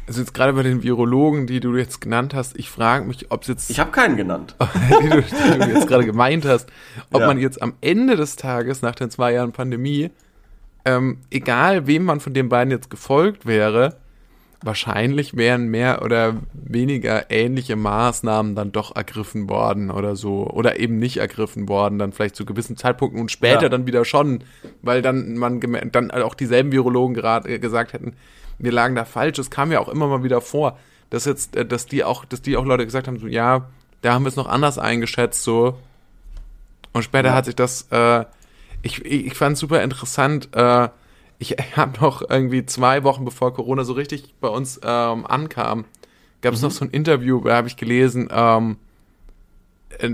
[0.06, 3.42] also jetzt gerade bei den Virologen, die du jetzt genannt hast, ich frage mich, ob
[3.42, 3.70] es jetzt...
[3.70, 4.54] Ich habe keinen genannt.
[5.02, 6.68] die, du, die du jetzt gerade gemeint hast,
[7.10, 7.26] ob ja.
[7.26, 10.10] man jetzt am Ende des Tages, nach den zwei Jahren Pandemie,
[10.84, 13.96] ähm, egal wem man von den beiden jetzt gefolgt wäre,
[14.62, 20.46] wahrscheinlich wären mehr oder weniger ähnliche Maßnahmen dann doch ergriffen worden oder so.
[20.48, 23.68] Oder eben nicht ergriffen worden, dann vielleicht zu gewissen Zeitpunkten und später ja.
[23.68, 24.42] dann wieder schon,
[24.82, 25.60] weil dann man
[25.92, 28.14] dann auch dieselben Virologen gerade gesagt hätten,
[28.58, 29.38] wir lagen da falsch.
[29.38, 30.78] Es kam ja auch immer mal wieder vor,
[31.10, 33.68] dass jetzt, äh, dass die auch, dass die auch Leute gesagt haben, so, ja,
[34.02, 35.78] da haben wir es noch anders eingeschätzt, so.
[36.92, 37.34] Und später ja.
[37.34, 38.24] hat sich das, äh,
[38.82, 40.88] ich, ich fand es super interessant, äh,
[41.38, 45.84] ich habe noch irgendwie zwei Wochen bevor Corona so richtig bei uns ähm, ankam,
[46.42, 46.68] gab es mhm.
[46.68, 48.76] noch so ein Interview, da habe ich gelesen, ähm,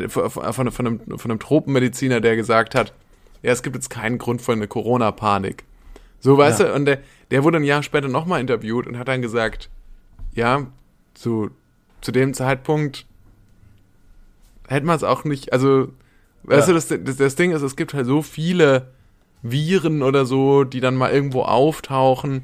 [0.08, 2.92] von, von, von, einem, von einem Tropenmediziner, der gesagt hat,
[3.42, 5.64] ja, es gibt jetzt keinen Grund für eine Corona-Panik.
[6.20, 6.66] So, weißt ja.
[6.66, 6.98] du, und der,
[7.30, 9.70] der wurde ein Jahr später nochmal interviewt und hat dann gesagt,
[10.34, 10.66] ja,
[11.14, 11.50] zu,
[12.00, 13.06] zu dem Zeitpunkt
[14.68, 15.88] hätte man es auch nicht, also,
[16.44, 16.74] weißt ja.
[16.74, 18.88] du, das, das, das Ding ist, es gibt halt so viele
[19.42, 22.42] Viren oder so, die dann mal irgendwo auftauchen.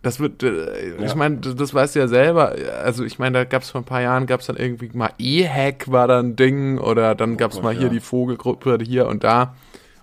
[0.00, 1.04] Das wird, äh, ja.
[1.04, 2.56] ich meine, das, weißt du ja selber.
[2.82, 5.10] Also ich meine, da gab es vor ein paar Jahren, gab es dann irgendwie mal
[5.18, 7.92] E-Hack war da ein Ding oder dann oh gab es mal hier ja.
[7.92, 9.54] die Vogelgruppe hier und da.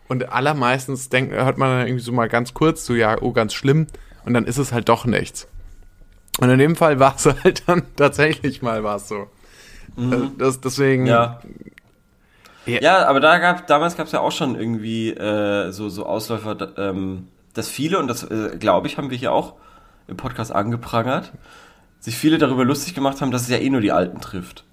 [0.10, 3.54] Und allermeistens denkt, hört man dann irgendwie so mal ganz kurz so, ja, oh, ganz
[3.54, 3.88] schlimm.
[4.26, 5.48] Und dann ist es halt doch nichts.
[6.39, 9.28] Und in dem Fall war es halt dann tatsächlich mal was so.
[9.95, 10.12] Mhm.
[10.12, 11.06] Also das, deswegen.
[11.06, 11.39] Ja.
[12.65, 12.82] ja.
[12.82, 16.78] Ja, aber da gab, damals gab es ja auch schon irgendwie äh, so, so Ausläufer,
[16.78, 19.54] ähm, dass viele, und das äh, glaube ich, haben wir hier auch
[20.08, 21.32] im Podcast angeprangert,
[22.00, 24.65] sich viele darüber lustig gemacht haben, dass es ja eh nur die Alten trifft.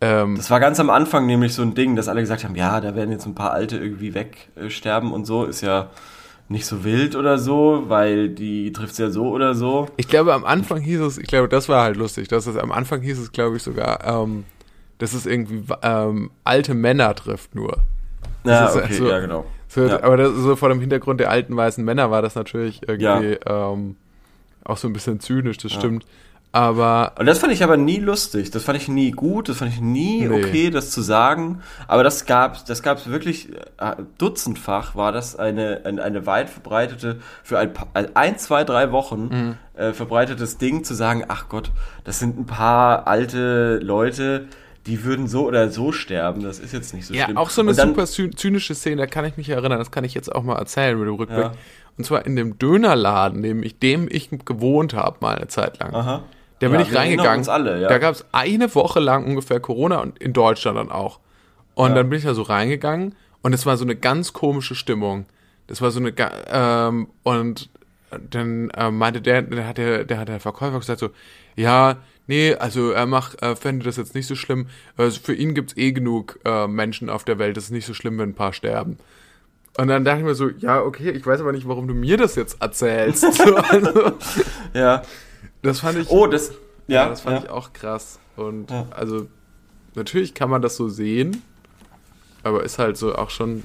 [0.00, 2.80] Ähm, das war ganz am Anfang nämlich so ein Ding, dass alle gesagt haben, ja,
[2.80, 5.90] da werden jetzt ein paar Alte irgendwie wegsterben und so, ist ja
[6.48, 9.88] nicht so wild oder so, weil die trifft es ja so oder so.
[9.96, 12.70] Ich glaube, am Anfang hieß es, ich glaube, das war halt lustig, dass es am
[12.70, 14.44] Anfang hieß es, glaube ich, sogar, ähm,
[14.98, 17.78] dass es irgendwie ähm, alte Männer trifft nur.
[18.44, 19.46] Ja, okay, so, ja, genau.
[19.68, 20.02] So, ja.
[20.02, 23.72] Aber das, so vor dem Hintergrund der alten weißen Männer war das natürlich irgendwie ja.
[23.72, 23.96] ähm,
[24.64, 26.04] auch so ein bisschen zynisch, das stimmt.
[26.54, 27.14] Aber.
[27.18, 28.52] Und das fand ich aber nie lustig.
[28.52, 29.48] Das fand ich nie gut.
[29.48, 30.28] Das fand ich nie nee.
[30.28, 31.62] okay, das zu sagen.
[31.88, 37.18] Aber das gab das gab's wirklich äh, dutzendfach war das eine, eine, eine weit verbreitete,
[37.42, 37.72] für ein,
[38.14, 39.80] ein zwei, drei Wochen mhm.
[39.80, 41.72] äh, verbreitetes Ding zu sagen, ach Gott,
[42.04, 44.46] das sind ein paar alte Leute,
[44.86, 46.44] die würden so oder so sterben.
[46.44, 47.36] Das ist jetzt nicht so ja, schlimm.
[47.36, 50.04] Ja, auch so eine dann, super zynische Szene, da kann ich mich erinnern, das kann
[50.04, 51.40] ich jetzt auch mal erzählen mit dem Rückblick.
[51.46, 51.52] Ja.
[51.98, 55.92] Und zwar in dem Dönerladen, dem ich, dem ich gewohnt habe, mal eine Zeit lang.
[55.92, 56.22] Aha.
[56.64, 57.48] Da bin ja, ich reingegangen.
[57.48, 57.88] Alle, ja.
[57.88, 61.20] Da gab es eine Woche lang ungefähr Corona und in Deutschland dann auch.
[61.74, 61.96] Und ja.
[61.96, 65.26] dann bin ich da so reingegangen und es war so eine ganz komische Stimmung.
[65.66, 66.14] Das war so eine
[66.48, 67.68] ähm, und
[68.30, 71.10] dann äh, meinte der, der hat der, der hat der Verkäufer gesagt so,
[71.54, 71.96] ja,
[72.26, 74.68] nee, also er macht, er fände das jetzt nicht so schlimm.
[74.96, 77.58] Also für ihn gibt's eh genug äh, Menschen auf der Welt.
[77.58, 78.96] Das ist nicht so schlimm, wenn ein paar sterben.
[79.76, 82.16] Und dann dachte ich mir so, ja, okay, ich weiß aber nicht, warum du mir
[82.16, 83.20] das jetzt erzählst.
[83.34, 84.12] so, also,
[84.72, 85.02] ja.
[85.64, 86.10] Das fand ich.
[86.10, 86.50] Oh, das.
[86.86, 87.44] Ja, ja das fand ja.
[87.44, 88.20] ich auch krass.
[88.36, 88.86] Und ja.
[88.90, 89.26] also,
[89.94, 91.42] natürlich kann man das so sehen,
[92.42, 93.64] aber ist halt so auch schon.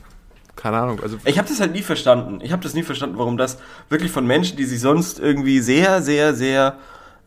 [0.55, 0.99] Keine Ahnung.
[1.01, 2.39] Also ich habe das halt nie verstanden.
[2.41, 6.01] Ich habe das nie verstanden, warum das wirklich von Menschen, die sich sonst irgendwie sehr,
[6.01, 6.75] sehr, sehr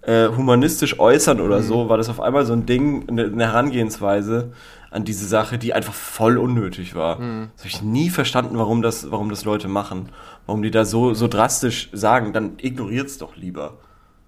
[0.02, 1.62] äh, humanistisch äußern oder mhm.
[1.62, 4.52] so, war das auf einmal so ein Ding, eine, eine, Herangehensweise
[4.90, 7.20] an diese Sache, die einfach voll unnötig war.
[7.20, 7.48] Mhm.
[7.54, 10.11] Das habe ich nie verstanden, warum das, warum das Leute machen.
[10.44, 13.78] Warum die da so, so drastisch sagen, dann ignoriert's doch lieber.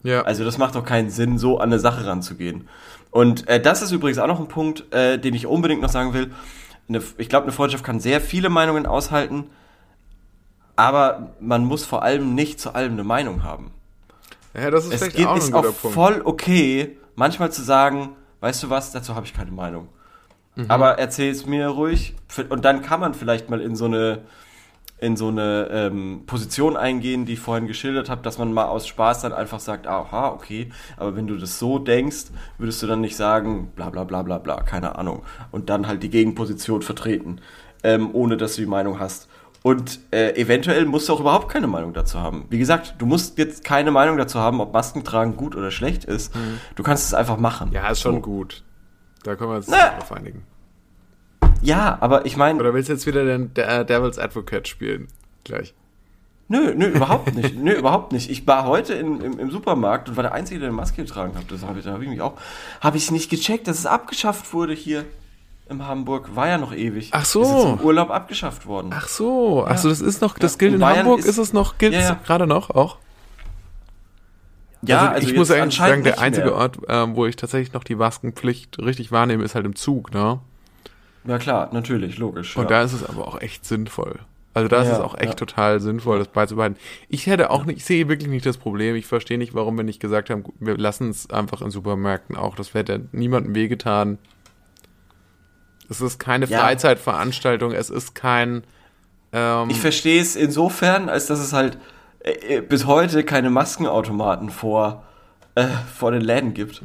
[0.04, 0.22] Ja.
[0.22, 2.68] Also das macht doch keinen Sinn, so an eine Sache ranzugehen.
[3.10, 6.14] Und äh, das ist übrigens auch noch ein Punkt, äh, den ich unbedingt noch sagen
[6.14, 6.32] will.
[6.88, 9.50] Eine, ich glaube, eine Freundschaft kann sehr viele Meinungen aushalten,
[10.76, 13.72] aber man muss vor allem nicht zu allem eine Meinung haben.
[14.52, 18.70] Ja, das ist es geht, auch ist auch voll okay, manchmal zu sagen, weißt du
[18.70, 19.88] was, dazu habe ich keine Meinung.
[20.54, 20.66] Mhm.
[20.68, 22.14] Aber erzähl es mir ruhig.
[22.50, 24.22] Und dann kann man vielleicht mal in so eine
[24.98, 28.86] in so eine ähm, Position eingehen, die ich vorhin geschildert habe, dass man mal aus
[28.86, 32.26] Spaß dann einfach sagt, aha, okay, aber wenn du das so denkst,
[32.58, 35.22] würdest du dann nicht sagen, bla bla bla bla bla, keine Ahnung.
[35.50, 37.40] Und dann halt die Gegenposition vertreten,
[37.82, 39.28] ähm, ohne dass du die Meinung hast.
[39.62, 42.44] Und äh, eventuell musst du auch überhaupt keine Meinung dazu haben.
[42.50, 46.32] Wie gesagt, du musst jetzt keine Meinung dazu haben, ob Maskentragen gut oder schlecht ist.
[46.76, 47.72] Du kannst es einfach machen.
[47.72, 48.20] Ja, ist schon So.
[48.20, 48.62] gut.
[49.22, 49.96] Da können wir uns Na.
[49.98, 50.42] drauf einigen.
[51.64, 55.08] Ja, aber ich meine, Oder willst du jetzt wieder den De äh, Devil's Advocate spielen?
[55.44, 55.74] Gleich.
[56.48, 57.56] nö, nö, überhaupt nicht.
[57.56, 58.30] Nö, überhaupt nicht.
[58.30, 61.34] Ich war heute in, im, im Supermarkt und war der Einzige, der eine Maske getragen
[61.36, 61.44] hat.
[61.50, 62.34] Das habe ich, da hab ich mich auch.
[62.80, 65.04] Habe ich nicht gecheckt, dass es abgeschafft wurde hier
[65.70, 66.36] in Hamburg.
[66.36, 67.08] War ja noch ewig.
[67.12, 67.42] Ach so.
[67.42, 68.90] Ist jetzt im Urlaub abgeschafft worden.
[68.94, 71.38] Ach so, ach so, das ist noch, das Ja, gilt in in Hamburg, ist- ist,
[71.38, 72.20] es noch, gilt Ja, es ja.
[72.26, 72.98] gerade noch auch?
[74.82, 76.56] ja, also, ich jetzt muss eigentlich sagen, der einzige mehr.
[76.56, 80.40] Ort, ähm, wo ich tatsächlich noch die Maskenpflicht richtig wahrnehme, ist halt im Zug, ne?
[81.26, 82.56] Ja klar, natürlich, logisch.
[82.56, 82.68] Und ja.
[82.68, 84.18] da ist es aber auch echt sinnvoll.
[84.52, 85.34] Also da ist Ja, es auch echt ja.
[85.34, 86.78] total sinnvoll, das beizubehalten.
[87.08, 88.94] Ich hätte auch nicht, ich sehe wirklich nicht das Problem.
[88.94, 92.54] Ich verstehe nicht, warum wir nicht gesagt haben, wir lassen es einfach in Supermärkten auch.
[92.54, 94.18] Das hätte niemandem wehgetan.
[95.90, 96.46] Es ist keine.
[96.46, 98.62] Freizeitveranstaltung, es ist kein
[99.32, 101.78] ähm, Ich verstehe es insofern, als dass es halt
[102.20, 105.04] äh, äh, bis heute keine Maskenautomaten vor,
[105.56, 106.80] äh, vor den Läden gibt.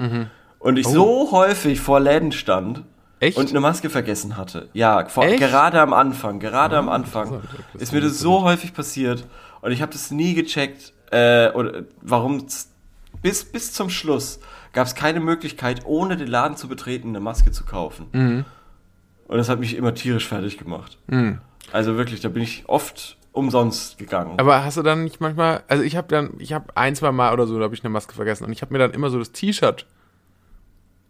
[0.59, 0.91] Und ich Oh.
[0.91, 2.83] so häufig vor Läden stand
[3.19, 3.37] Echt?
[3.37, 4.69] und eine Maske vergessen hatte.
[4.73, 7.41] Ja, vor, gerade am Anfang, gerade am Anfang.
[7.73, 9.27] Das ist mir das so häufig passiert
[9.61, 12.45] und ich habe das nie gecheckt, äh, oder warum
[13.21, 14.39] bis, bis zum Schluss
[14.73, 18.07] gab es keine Möglichkeit, ohne den Laden zu betreten, eine Maske zu kaufen.
[18.11, 18.45] Mhm.
[19.27, 20.97] Und das hat mich immer tierisch fertig gemacht.
[21.71, 24.39] Also wirklich, da bin ich oft umsonst gegangen.
[24.39, 27.33] Aber hast du dann nicht manchmal, also ich habe dann, ich habe ein, zwei Mal
[27.33, 29.19] oder so, da habe ich eine Maske vergessen und ich habe mir dann immer so
[29.19, 29.85] das T-Shirt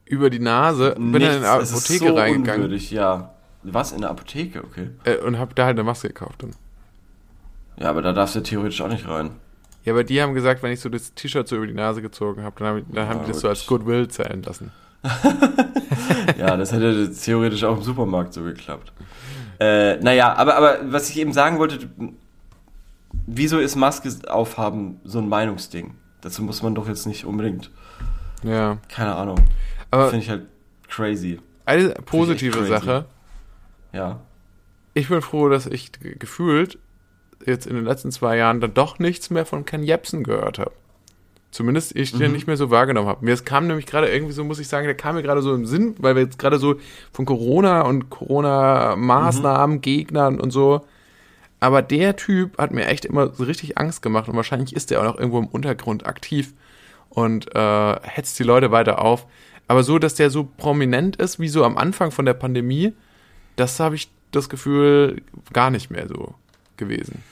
[0.09, 3.33] über die Nase, bin dann in ist Apotheke so reingegangen Unwürdig, ja.
[3.63, 4.89] Was in der Apotheke, okay.
[5.03, 6.51] äh, und habe da halt eine Maske gekauft dann.
[7.77, 9.31] Ja, aber da darfst du theoretisch auch nicht rein.
[9.85, 12.43] Ja, aber die haben gesagt, wenn ich so das T-Shirt so über die Nase gezogen
[12.43, 14.71] habe, dann, hab dann haben Ja, die das so als Goodwill zählen lassen.
[16.37, 18.93] Ja, das hätte theoretisch auch im Supermarkt so geklappt.
[19.59, 21.89] Äh, naja, aber, aber was ich eben sagen wollte,
[23.25, 25.95] wieso ist Maske aufhaben so ein Meinungsding?
[26.21, 27.71] Dazu muss man doch jetzt nicht unbedingt,
[28.43, 28.77] Ja.
[28.87, 29.37] keine Ahnung.
[29.91, 30.45] Finde ich halt
[30.87, 31.39] crazy.
[31.65, 32.65] eine positive.
[32.65, 33.05] Sache,
[33.93, 34.19] Ja.
[34.93, 36.77] ich bin froh, dass ich gefühlt
[37.45, 40.71] jetzt in den letzten zwei Jahren dann doch nichts mehr von Ken Jebsen gehört habe.
[41.51, 42.19] Zumindest ich Mhm.
[42.19, 43.25] den nicht mehr so wahrgenommen habe.
[43.25, 45.55] Mir es kam nämlich gerade irgendwie so, muss ich sagen, der kam mir gerade so
[45.55, 46.75] im Sinn, weil wir jetzt gerade so
[47.11, 49.81] von Corona und Corona-Maßnahmen, Mhm.
[49.81, 50.81] Gegnern und so.
[51.59, 55.01] Aber der Typ hat mir echt immer so richtig Angst gemacht und wahrscheinlich ist der
[55.01, 56.53] auch noch irgendwo im Untergrund aktiv
[57.09, 59.25] und äh, hetzt die Leute weiter auf.
[59.69, 62.91] Aber so, dass der so prominent ist, wie so am Anfang von der Pandemie,
[63.55, 65.21] das habe ich das Gefühl
[65.53, 66.33] gar nicht mehr so
[66.75, 67.23] gewesen.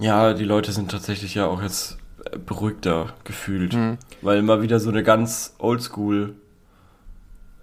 [0.00, 1.98] Ja, die Leute sind tatsächlich ja auch jetzt
[2.46, 3.74] beruhigter gefühlt.
[3.74, 3.98] Mhm.
[4.22, 6.36] Weil immer wieder so eine ganz oldschool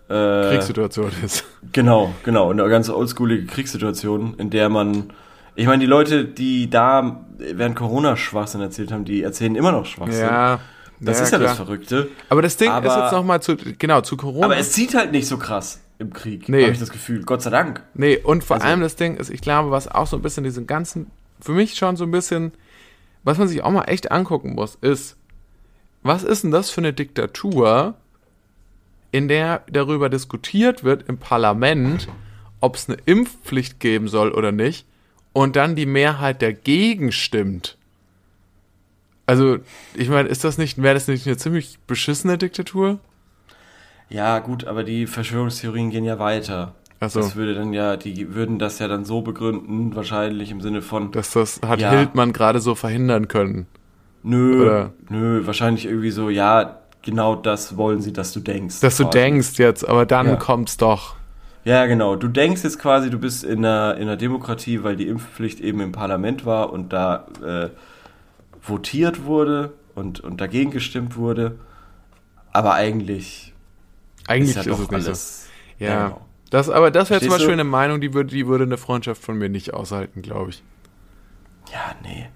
[0.08, 1.46] äh, Kriegssituation ist.
[1.72, 2.52] Genau, genau.
[2.52, 5.14] Eine ganz oldschoolige Kriegssituation, in der man.
[5.56, 9.88] Ich meine, die Leute, die da während Corona Schwachsinn erzählt haben, die erzählen immer noch
[9.88, 10.28] Schwachsinn.
[10.28, 10.60] Ja,
[11.00, 11.66] das ist ja das klar.
[11.66, 12.10] Verrückte.
[12.30, 14.46] Aber das Ding Aber- ist jetzt nochmal zu, genau, zu Corona.
[14.46, 16.62] Aber es zieht halt nicht so krass im Krieg, Nee.
[16.64, 17.24] habe ich das Gefühl.
[17.24, 17.84] Gott sei Dank.
[17.94, 20.44] Nee, und vor Also- allem das Ding ist, ich glaube, was auch so ein bisschen
[20.44, 22.52] diesen ganzen, für mich schon so ein bisschen,
[23.24, 25.16] was man sich auch mal echt angucken muss, ist,
[26.04, 27.96] was ist denn das für eine Diktatur,
[29.12, 32.08] in der darüber diskutiert wird im Parlament,
[32.62, 34.86] ob es eine Impfpflicht geben soll oder nicht,
[35.34, 37.78] und dann die Mehrheit dagegen stimmt.
[39.30, 39.58] Also,
[39.94, 42.98] ich meine, ist das nicht, wäre das nicht eine ziemlich beschissene Diktatur?
[44.10, 46.74] Ja, gut, aber die Verschwörungstheorien gehen ja weiter.
[47.00, 47.20] Ach so.
[47.20, 51.12] Das würde dann ja, die würden das ja dann so begründen, wahrscheinlich im Sinne von,
[51.12, 51.92] Dass das hat Ja.
[51.92, 53.68] Hildmann gerade so verhindern können.
[54.24, 58.80] nö, Oder- nö, wahrscheinlich irgendwie so, ja, genau das wollen sie, dass du denkst.
[58.82, 59.18] Dass du quasi.
[59.20, 60.36] denkst jetzt, aber dann Ja.
[60.38, 61.16] kommt's doch.
[61.66, 62.16] Ja, genau.
[62.16, 65.82] Du denkst jetzt quasi, du bist in einer, in einer Demokratie, weil die Impfpflicht eben
[65.82, 67.70] im Parlament war und da äh,
[68.70, 71.60] votiert wurde und, und dagegen gestimmt wurde.
[72.52, 73.54] Aber eigentlich
[74.28, 75.50] Eigentlich ist ist, ja doch nicht alles.
[75.80, 75.86] so.
[75.86, 76.08] Ja.
[76.08, 76.22] genau.
[76.52, 79.38] Das, aber das wäre zum Beispiel eine Meinung, die würde, die würde eine Freundschaft von
[79.38, 80.64] mir nicht aushalten, glaube ich.
[81.72, 82.28] Ja, nee.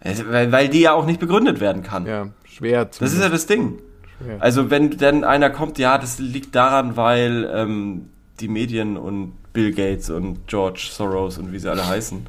[0.00, 2.06] Also, weil, weil die ja auch nicht begründet werden kann.
[2.06, 3.04] Ja, schwer zu.
[3.04, 3.78] Das ist ja das Ding.
[4.18, 4.38] schwer.
[4.40, 8.08] Also wenn dann einer kommt, ja, das liegt daran, weil ähm,
[8.40, 12.26] die Medien und Bill Gates und George Soros und wie sie alle heißen,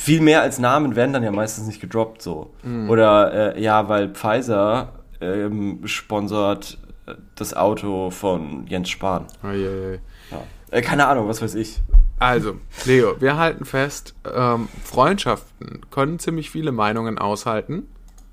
[0.00, 2.54] viel mehr als Namen werden dann ja meistens nicht gedroppt so.
[2.88, 9.26] Oder äh, ja, weil Pfizer ähm, sponsert äh, das Auto von Jens Spahn.
[9.42, 10.00] Eieiei.
[10.30, 10.42] Ja.
[10.70, 11.82] Äh, keine Ahnung, was weiß ich.
[12.18, 17.86] Also, Leo, wir halten fest, ähm, Freundschaften können ziemlich viele Meinungen aushalten.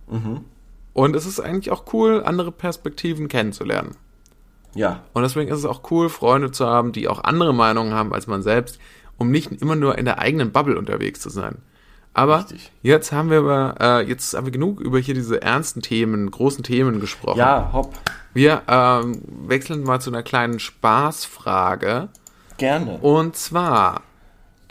[0.09, 0.45] Mhm.
[0.93, 3.97] Und es ist eigentlich auch cool, andere Perspektiven kennenzulernen.
[4.73, 8.13] Ja, Und deswegen ist es auch cool, Freunde zu haben, die auch andere Meinungen haben
[8.13, 8.79] als man selbst.
[9.17, 11.57] Um nicht immer nur in der eigenen Bubble unterwegs zu sein.
[12.13, 12.71] Aber Richtig.
[12.81, 16.63] jetzt haben wir über, äh, jetzt haben wir genug über hier diese ernsten Themen, großen
[16.63, 17.37] Themen gesprochen.
[17.37, 17.93] Ja, hopp.
[18.33, 22.09] Wir ähm, wechseln mal zu einer kleinen Spaßfrage.
[22.57, 22.97] Gerne.
[23.01, 24.01] Und zwar,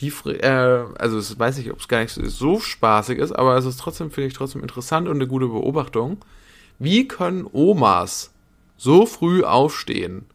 [0.01, 3.57] die, äh, also es weiß ich, ob es gar nicht so- so spaßig ist, aber
[3.57, 6.19] es ist trotzdem, finde ich, trotzdem interessant und eine gute Beobachtung.
[6.81, 8.33] Wie können Omas
[8.77, 10.27] so früh aufstehen?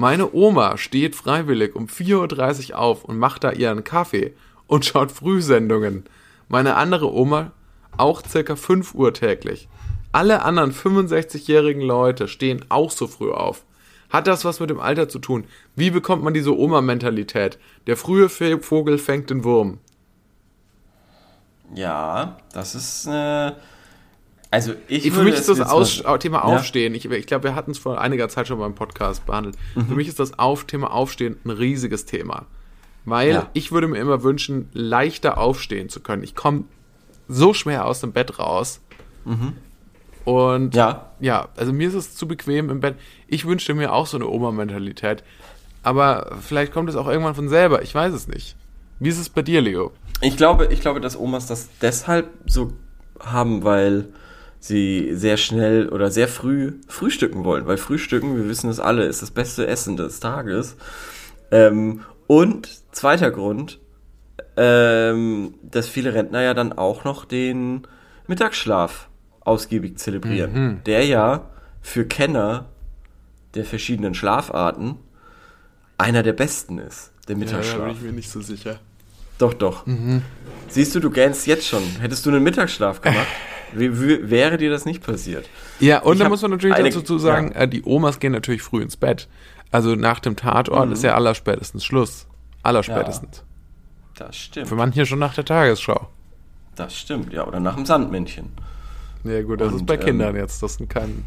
[0.00, 4.32] Meine Oma steht freiwillig um 4.30 Uhr auf und macht da ihren Kaffee
[4.68, 6.04] und schaut Frühsendungen.
[6.46, 7.50] Meine andere Oma
[7.96, 9.68] auch circa 5 Uhr täglich.
[10.12, 13.64] Alle anderen 65-jährigen Leute stehen auch so früh auf.
[14.08, 15.46] Hat das was mit dem Alter zu tun?
[15.74, 17.58] Wie bekommt man diese Oma-Mentalität?
[17.88, 19.78] Der frühe Vogel fängt den Wurm.
[21.74, 23.50] Ja, das ist äh,
[24.50, 26.44] also ich Für würde mich ist das Aus mal- Thema Ja.
[26.44, 26.94] Aufstehen.
[26.94, 29.56] Ich, ich glaube, wir hatten es vor einiger Zeit schon beim Podcast behandelt.
[29.74, 29.86] Mhm.
[29.88, 32.46] Für mich ist das Auf Thema Aufstehen ein riesiges Thema.
[33.04, 33.50] Weil Ja.
[33.54, 36.22] ich würde mir immer wünschen, leichter aufstehen zu können.
[36.22, 36.64] Ich komme
[37.28, 38.80] so schwer aus dem Bett raus.
[40.24, 40.70] Und Mhm.
[40.78, 41.10] Ja.
[41.20, 42.96] ja, also mir ist es zu bequem im Bett.
[43.26, 45.22] Ich wünschte mir auch so eine Oma-Mentalität.
[45.82, 47.82] Aber vielleicht kommt es auch irgendwann von selber.
[47.82, 48.56] Ich weiß es nicht.
[48.98, 49.92] Wie ist es bei dir, Leo?
[50.20, 52.72] Ich glaube, ich glaube, dass Omas das deshalb so
[53.20, 54.08] haben, weil
[54.60, 57.66] sie sehr schnell oder sehr früh frühstücken wollen.
[57.66, 60.76] Weil Frühstücken, wir wissen es alle, ist das beste Essen des Tages.
[61.50, 63.78] Ähm, und zweiter Grund,
[64.56, 67.86] ähm, dass viele Rentner ja dann auch noch den
[68.26, 69.08] Mittagsschlaf
[69.40, 70.52] ausgiebig zelebrieren.
[70.84, 71.48] Der ja
[71.80, 72.66] für Kenner
[73.54, 74.96] der verschiedenen Schlafarten
[75.96, 77.12] einer der besten ist.
[77.28, 78.00] Der Mittagsschlaf.
[78.00, 78.78] mir nicht so sicher.
[79.38, 79.84] Doch, doch.
[80.68, 81.82] Siehst du, du gähnst jetzt schon.
[82.00, 83.26] Hättest du einen Mittagsschlaf gemacht,
[83.74, 85.48] wie, wie, wäre dir das nicht passiert.
[85.80, 88.32] Ja, und Ich da muss man natürlich eine- dazu zu sagen, äh, die Omas gehen
[88.32, 89.28] natürlich früh ins Bett.
[89.70, 92.26] Also nach dem Tatort ist ja allerspätestens Schluss.
[92.62, 93.44] Allerspätestens.
[94.16, 94.68] Das stimmt.
[94.68, 96.08] Für manche schon nach der Tagesschau.
[96.74, 97.46] Das stimmt, ja.
[97.46, 98.50] Oder nach dem Sandmännchen.
[99.24, 101.24] Ja gut, das Und, ist bei ähm, Kindern jetzt, das sind kein...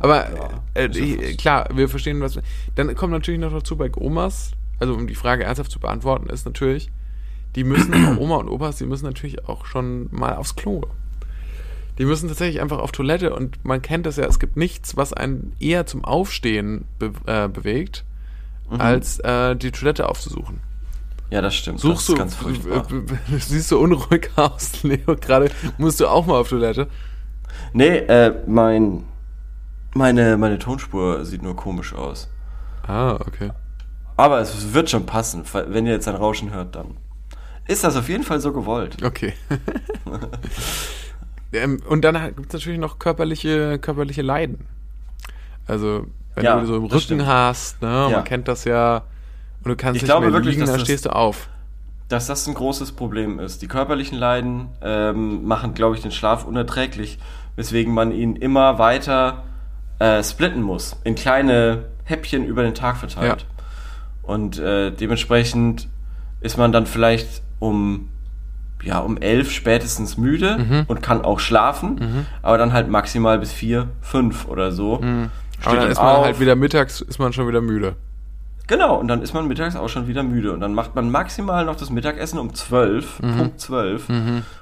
[0.00, 2.38] Aber Ja, äh, ja fast- klar, wir verstehen, was...
[2.74, 6.46] Dann kommt natürlich noch dazu bei Omas, also um die Frage ernsthaft zu beantworten, ist
[6.46, 6.90] natürlich,
[7.56, 10.82] die müssen, Oma und Opas, die müssen natürlich auch schon mal aufs Klo.
[12.00, 15.12] Die müssen tatsächlich einfach auf Toilette und man kennt das ja, es gibt nichts, was
[15.12, 18.04] einen eher zum Aufstehen be äh, bewegt,
[18.70, 18.80] Mhm.
[18.80, 20.60] als äh, die Toilette aufzusuchen.
[21.30, 21.80] Ja, das stimmt.
[21.80, 22.86] Suchst das du, ganz furchtbar.
[23.38, 26.88] siehst du unruhig aus, Leo, gerade musst du auch mal auf Toilette.
[27.72, 29.04] Nee, äh, mein,
[29.94, 32.28] meine, meine Tonspur sieht nur komisch aus.
[32.86, 33.50] Ah, okay.
[34.16, 35.44] Aber es wird schon passen.
[35.52, 36.96] Wenn ihr jetzt ein Rauschen hört, dann
[37.66, 39.02] ist das auf jeden Fall so gewollt.
[39.04, 39.34] Okay.
[41.52, 44.66] ähm, und dann gibt es natürlich noch körperliche, körperliche Leiden.
[45.66, 47.26] Also, wenn Ja, du so im Rücken stimmt.
[47.26, 48.08] hast, ne, Ja.
[48.10, 49.02] man kennt das ja,
[49.64, 51.48] und du kannst Ich nicht glaube mehr wirklich, liegen, dass dann das- stehst du auf.
[52.08, 53.62] dass das ein großes Problem ist.
[53.62, 57.18] Die körperlichen Leiden ähm, machen, glaube ich, den Schlaf unerträglich,
[57.56, 59.44] weswegen man ihn immer weiter
[60.00, 63.46] äh, splitten muss, in kleine Häppchen über den Tag verteilt.
[63.46, 63.64] Ja.
[64.22, 65.88] Und äh, dementsprechend
[66.40, 68.08] ist man dann vielleicht um
[68.82, 70.84] ja um elf spätestens müde Mhm.
[70.88, 74.96] und kann auch schlafen, aber dann halt maximal bis vier, fünf oder so.
[74.96, 75.30] Steht Mhm.
[75.64, 76.24] Aber dann ist man auf.
[76.24, 77.96] halt wieder mittags, ist man schon wieder müde.
[78.66, 80.52] Genau, und dann ist man mittags auch schon wieder müde.
[80.52, 83.36] Und dann macht man maximal noch das Mittagessen um 12, Mhm.
[83.36, 84.06] Punkt 12,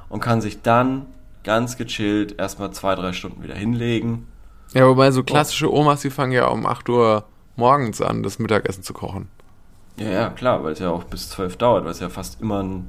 [0.08, 1.06] und kann sich dann
[1.44, 4.26] ganz gechillt erstmal zwei, drei Stunden wieder hinlegen.
[4.74, 7.24] Ja, wobei so klassische Omas, die fangen ja um 8 Uhr
[7.56, 9.28] morgens an, das Mittagessen zu kochen.
[9.98, 12.62] Ja, ja, klar, weil es ja auch bis 12 dauert, weil es ja fast immer
[12.62, 12.88] ein,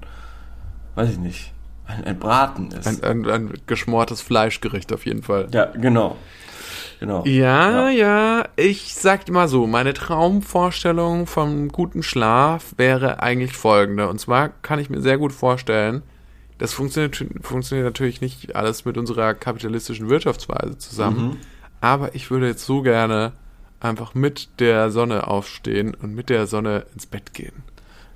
[0.95, 1.53] weiß ich nicht,
[1.85, 2.87] ein, ein Braten ist.
[2.87, 5.47] Ein, ein, ein geschmortes Fleischgericht auf jeden Fall.
[5.51, 6.17] ja, genau.
[6.99, 7.23] Genau.
[7.25, 14.09] Ja, ja, ich sag mal so, meine Traumvorstellung vom guten Schlaf wäre eigentlich folgende.
[14.09, 16.03] Und zwar kann ich mir sehr gut vorstellen,
[16.57, 21.37] das funktioniert, funktioniert natürlich nicht alles mit unserer kapitalistischen Wirtschaftsweise zusammen,
[21.79, 23.31] aber ich würde jetzt so gerne
[23.79, 27.63] einfach mit der Sonne aufstehen und mit der Sonne ins Bett gehen.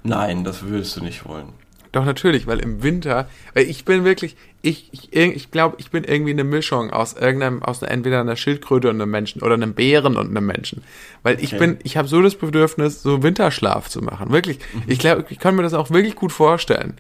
[0.03, 1.53] Nein, das würdest du nicht wollen.
[1.93, 6.03] Doch natürlich, weil im Winter, weil ich bin wirklich, ich, ich, ich glaube, ich bin
[6.03, 10.17] irgendwie eine Mischung aus irgendeinem, aus entweder einer Schildkröte und einem Menschen oder einem Bären
[10.17, 10.84] und einem Menschen.
[11.21, 11.60] Weil ich Okay.
[11.60, 14.32] bin, ich habe so das Bedürfnis, so Winterschlaf zu machen.
[14.32, 14.58] Wirklich.
[14.88, 16.97] Ich glaube, ich kann mir das auch wirklich gut vorstellen.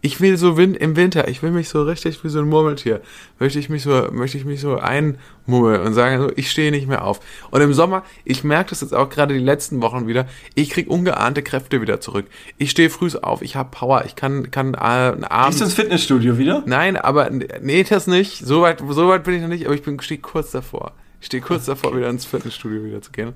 [0.00, 3.00] Ich will so Win im Winter, ich will mich so richtig wie so ein Murmeltier,
[3.40, 6.86] möchte ich mich so, möchte ich mich so einmummeln und sagen so, ich stehe nicht
[6.86, 7.18] mehr auf.
[7.50, 10.88] Und im Sommer, ich merke das jetzt auch gerade die letzten Wochen wieder, ich krieg
[10.88, 12.26] ungeahnte Kräfte wieder zurück.
[12.58, 15.60] Ich stehe früh auf, ich habe Power, ich kann, kann äh, einen Gehst Abend.
[15.60, 16.62] du ins Fitnessstudio wieder?
[16.66, 18.46] Nein, aber nee, das nicht.
[18.46, 20.92] So weit, so weit bin ich noch nicht, aber ich bin stehe kurz davor.
[21.20, 23.32] Ich stehe kurz davor, wieder ins Fitnessstudio wieder zu gehen.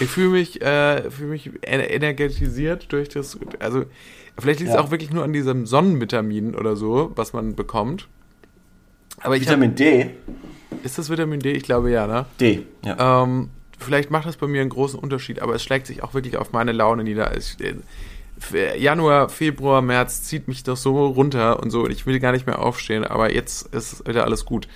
[0.00, 3.38] Ich fühle mich, äh, fühle mich ener- energetisiert durch das.
[3.58, 3.86] Also
[4.38, 4.80] Vielleicht liegt es Ja.
[4.82, 8.08] auch wirklich nur an diesem Sonnenvitamin oder so, was man bekommt.
[9.20, 10.10] Aber ich hab, Vitamin D.
[10.82, 11.52] ist das Vitamin D?
[11.52, 12.26] Ich glaube ja, ne?
[12.40, 13.22] D, ja.
[13.22, 16.36] Ähm, vielleicht macht das bei mir einen großen Unterschied, aber es schlägt sich auch wirklich
[16.38, 17.36] auf meine Laune nieder.
[17.36, 22.18] Ich, äh, Januar, Februar, März zieht mich doch so runter und so und ich will
[22.18, 24.66] gar nicht mehr aufstehen, aber jetzt ist wieder alles gut.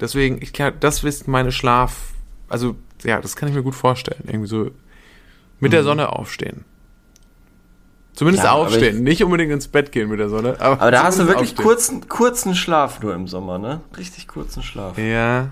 [0.00, 2.12] Deswegen, ich glaube, das ist meine Schlaf,
[2.48, 4.24] also ja, das kann ich mir gut vorstellen.
[4.26, 4.70] Irgendwie so
[5.60, 6.64] mit der Sonne aufstehen.
[8.14, 8.44] Zumindest.
[8.44, 10.56] Ja, aufstehen, ich- nicht unbedingt ins Bett gehen mit der Sonne.
[10.60, 11.64] Aber, Aber da hast du wirklich aufstehen.
[11.66, 13.80] kurzen, kurzen Schlaf nur im Sommer, ne?
[13.98, 14.96] Richtig kurzen Schlaf.
[14.98, 15.48] Ja,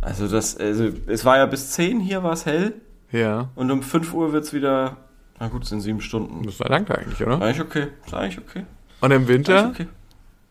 [0.00, 2.74] Also das, also es war ja bis 10 hier war es hell
[3.12, 3.48] ja.
[3.54, 4.96] und um 5 Uhr wird es wieder,
[5.40, 6.44] na gut, es sind sieben Stunden.
[6.44, 7.40] Das war danke eigentlich, oder?
[7.40, 8.64] Eigentlich okay, ist eigentlich okay.
[9.00, 9.70] Und im Winter?
[9.74, 9.86] Okay.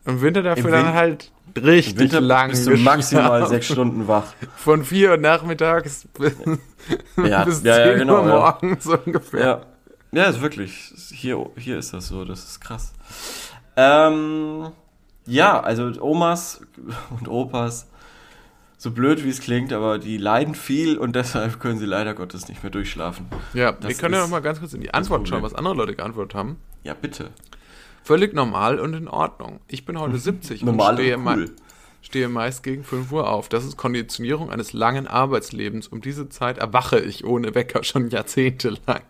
[0.06, 2.50] Im Winter dafür Im dann Win- halt richtig Im Winter lang.
[2.50, 3.50] bist du maximal geschlafen.
[3.50, 4.34] sechs Stunden wach.
[4.56, 6.34] Von 4 Uhr nachmittags bis,
[7.28, 8.36] Ja, bis 10 ja, ja, genau, Uhr ja.
[8.36, 9.40] morgens so ungefähr.
[9.40, 9.62] Ja,
[10.14, 10.94] ja, ist wirklich.
[11.12, 12.94] Hier, hier ist das so, das ist krass.
[13.76, 14.70] Ähm,
[15.26, 16.62] ja, also Omas
[17.18, 17.88] und Opas,
[18.78, 22.48] so blöd wie es klingt, aber die leiden viel und deshalb können sie leider Gottes
[22.50, 23.28] nicht mehr durchschlafen.
[23.54, 25.76] Ja, Das wir können ja noch mal ganz kurz in die Antworten schauen, was andere
[25.76, 26.58] Leute geantwortet haben.
[26.84, 27.30] Ja, bitte.
[28.04, 29.62] Völlig normal und in Ordnung.
[29.68, 31.56] Ich bin heute 70 Normal und stehe, und cool.
[32.04, 33.50] Stehe meist gegen 5 Uhr auf.
[33.50, 35.88] Das ist Konditionierung eines langen Arbeitslebens.
[35.88, 39.02] Um diese Zeit erwache ich ohne Wecker schon jahrzehntelang.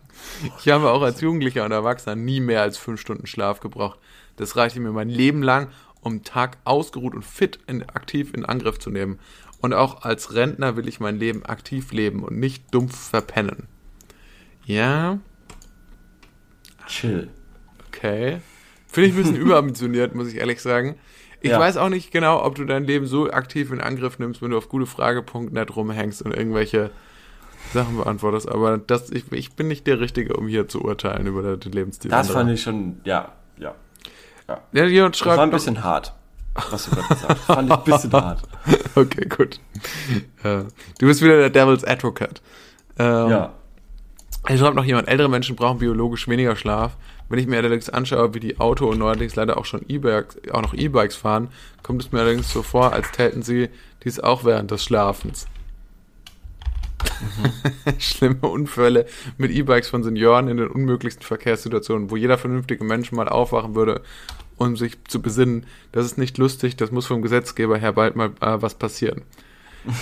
[0.59, 3.99] Ich habe auch als Jugendlicher und Erwachsener nie mehr als 5 Stunden Schlaf gebraucht.
[4.37, 5.67] Das reichte mir mein Leben lang,
[5.99, 9.19] um Tag ausgeruht und fit in, aktiv in Angriff zu nehmen.
[9.59, 13.67] Und auch als Rentner will ich mein Leben aktiv leben und nicht dumpf verpennen.
[14.65, 15.19] Ja,
[16.87, 17.29] Chill.
[17.87, 18.39] Okay.
[18.87, 20.95] Finde ich ein bisschen überambitioniert, muss ich ehrlich sagen.
[21.43, 21.59] Ich Ja.
[21.59, 24.57] weiß auch nicht genau, ob du dein Leben so aktiv in Angriff nimmst, wenn du
[24.57, 26.89] auf gutefrage.net rumhängst und irgendwelche
[27.73, 28.49] Sachen beantwortest.
[28.49, 32.09] Aber das, ich, ich bin nicht der Richtige, um hier zu urteilen über den Lebensstil.
[32.09, 32.39] Das anderer.
[32.45, 33.75] fand ich schon, ja, ja.
[34.71, 35.37] Ja, jemand Das schreibt.
[35.37, 36.13] war ein noch- bisschen hart,
[36.69, 37.39] was du gerade gesagt hast.
[37.41, 38.41] Fand ich ein bisschen hart.
[38.95, 39.59] Okay, gut.
[40.43, 40.63] Ja.
[40.99, 42.41] Du bist wieder der Devil's Advocate.
[42.97, 43.53] Ähm, Ja.
[44.47, 46.97] Hier schreibt noch jemand, ältere Menschen brauchen biologisch weniger Schlaf.
[47.33, 50.61] Wenn ich mir allerdings anschaue, wie die Auto- und neuerdings leider auch schon E-Bikes, auch
[50.61, 51.47] noch E-Bikes fahren,
[51.81, 53.69] kommt es mir allerdings so vor, als täten sie
[54.03, 55.47] dies auch während des Schlafens.
[57.97, 59.07] Schlimme Unfälle
[59.39, 64.03] mit E-Bikes von Senioren in den unmöglichsten Verkehrssituationen, wo jeder vernünftige Mensch mal aufwachen würde,
[64.57, 65.65] um sich zu besinnen.
[65.91, 69.23] Das ist nicht lustig, das muss vom Gesetzgeber her bald mal äh, was passieren.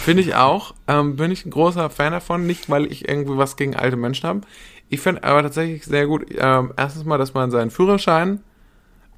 [0.04, 0.76] Finde ich auch.
[0.88, 2.46] Ähm, bin ich ein großer Fan davon.
[2.46, 4.42] Nicht, weil ich irgendwie was gegen alte Menschen habe.
[4.92, 8.42] Ich finde aber tatsächlich sehr gut, ähm, erstens mal, dass man seinen Führerschein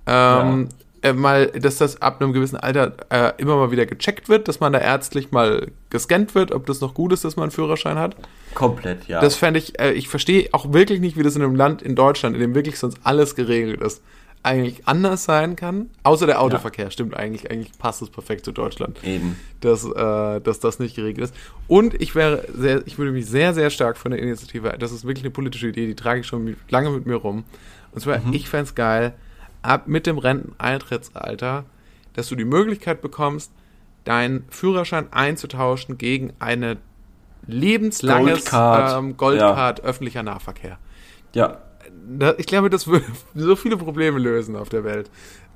[0.05, 0.69] ähm,
[1.01, 4.59] äh, mal, dass das ab einem gewissen Alter äh, immer mal wieder gecheckt wird, dass
[4.59, 7.97] man da ärztlich mal gescannt wird, ob das noch gut ist, dass man einen Führerschein
[7.97, 8.15] hat.
[8.53, 9.19] Komplett, ja.
[9.19, 11.95] Das fände ich, äh, ich verstehe auch wirklich nicht, wie das in einem Land in
[11.95, 14.03] Deutschland, in dem wirklich sonst alles geregelt ist,
[14.43, 15.89] eigentlich anders sein kann.
[16.03, 19.37] Außer der Autoverkehr, stimmt eigentlich, eigentlich passt es perfekt zu Deutschland Eben.
[19.61, 21.35] dass, äh, dass das nicht geregelt ist.
[21.67, 25.05] Und ich wäre sehr, ich würde mich sehr, sehr stark von der Initiative, das ist
[25.05, 27.45] wirklich eine politische Idee, die trage ich schon mit, lange mit mir rum.
[27.93, 29.13] Und zwar, ich fände es geil,
[29.61, 31.63] ab mit dem Renteneintrittsalter,
[32.13, 33.51] dass du die Möglichkeit bekommst,
[34.03, 36.77] deinen Führerschein einzutauschen gegen eine
[37.47, 38.97] lebenslanges Goldcard.
[38.97, 40.77] ähm, Goldcard öffentlicher Nahverkehr.
[41.33, 41.59] Ja.
[42.37, 43.05] Ich glaube, das würde
[43.35, 45.09] so viele Probleme lösen auf der Welt.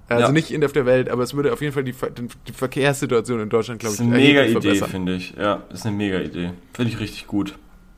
[0.10, 0.32] Also Ja.
[0.32, 3.42] nicht in auf der Welt, aber es würde auf jeden Fall die, Ver- die Verkehrssituation
[3.42, 4.90] in Deutschland, glaube ich, ist eine mega Idee, verbessern.
[4.90, 5.34] finde ich.
[5.38, 6.52] Ja, das ist eine mega Idee.
[6.74, 7.56] Finde ich richtig gut.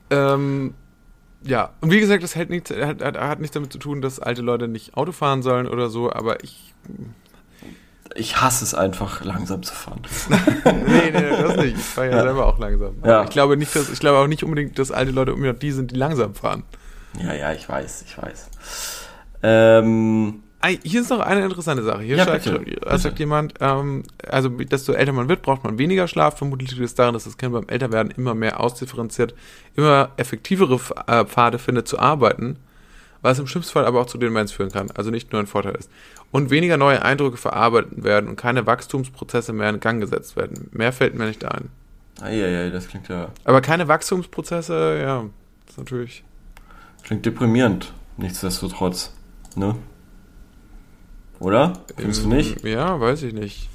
[0.10, 0.74] Ähm,
[1.44, 4.20] ja, und wie gesagt, das hält nichts, hat, hat, hat nichts damit zu tun, dass
[4.20, 6.74] alte Leute nicht Auto fahren sollen oder so, aber ich.
[8.16, 10.02] Ich hasse es einfach, langsam zu fahren.
[10.66, 11.78] Nee, nee, das nicht.
[11.78, 12.24] Ich fahre ja, Ja.
[12.24, 12.96] selber auch langsam.
[13.06, 13.24] Ja.
[13.24, 15.92] Ich glaube nicht, dass, ich glaube auch nicht unbedingt, dass alte Leute unbedingt die sind,
[15.92, 16.64] die langsam fahren.
[17.18, 18.50] Ja, ja, ich weiß, ich weiß.
[19.44, 20.44] Ähm,
[20.84, 22.02] Hier ist noch eine interessante Sache.
[22.02, 22.98] Hier Ja, sagt, bitte, äh, bitte.
[22.98, 26.38] sagt jemand, ähm, also desto älter man wird, braucht man weniger Schlaf.
[26.38, 29.34] Vermutlich liegt es daran, dass das Kind beim Älterwerden immer mehr ausdifferenziert,
[29.76, 32.58] immer effektivere äh, Pfade findet zu arbeiten,
[33.22, 35.76] was im schlimmsten Fall aber auch zu Demenz führen kann, also nicht nur ein Vorteil
[35.76, 35.90] ist.
[36.32, 40.70] Und weniger neue Eindrücke verarbeitet werden und keine Wachstumsprozesse mehr in Gang gesetzt werden.
[40.72, 41.70] Mehr fällt mir nicht ein.
[42.22, 45.24] eieiei, das klingt ja, Aber keine Wachstumsprozesse, ja,
[45.68, 46.24] ist natürlich.
[47.10, 47.92] Klingt deprimierend.
[48.18, 49.12] Nichtsdestotrotz,
[49.56, 49.76] ne?
[51.40, 51.74] Oder?
[51.98, 52.64] Findest du nicht?
[52.64, 53.68] Ja, weiß ich nicht.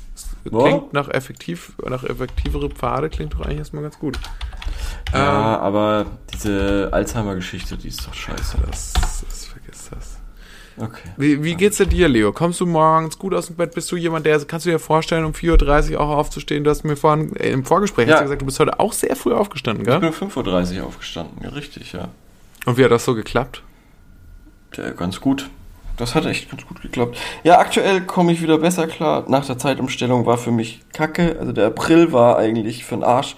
[0.44, 0.58] Ja.
[0.62, 4.18] Klingt nach effektiv, nach effektivere Pfade klingt doch eigentlich erstmal ganz gut.
[5.12, 8.58] Ja, Ähm, aber diese Alzheimer-Geschichte, die ist doch scheiße.
[8.70, 10.18] das, das vergiss das.
[10.76, 11.08] Okay.
[11.16, 12.32] Wie, wie geht's dir dir, Leo?
[12.32, 13.74] Kommst du morgens gut aus dem Bett?
[13.74, 16.62] Bist du jemand, der, kannst du dir vorstellen, um 4.30 Uhr auch aufzustehen?
[16.62, 18.22] Du hast mir vorhin äh, im Vorgespräch Ja.
[18.22, 19.98] gesagt, du bist heute auch sehr früh aufgestanden, Ich gell?
[20.00, 22.08] bin um 5.30 Uhr aufgestanden, ja, richtig, ja.
[22.64, 23.62] Und wie hat das so geklappt?
[24.76, 24.90] ja.
[24.90, 25.50] Ganz gut.
[25.96, 27.16] Das hat echt ganz gut geklappt.
[27.44, 29.24] Ja, aktuell komme ich wieder besser klar.
[29.28, 31.36] Nach der Zeitumstellung war für mich kacke.
[31.38, 33.36] Also der April war eigentlich für den Arsch.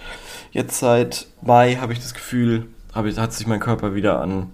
[0.53, 2.67] Jetzt seit Mai habe ich das Gefühl,
[3.05, 4.53] ich, hat sich mein Körper wieder an,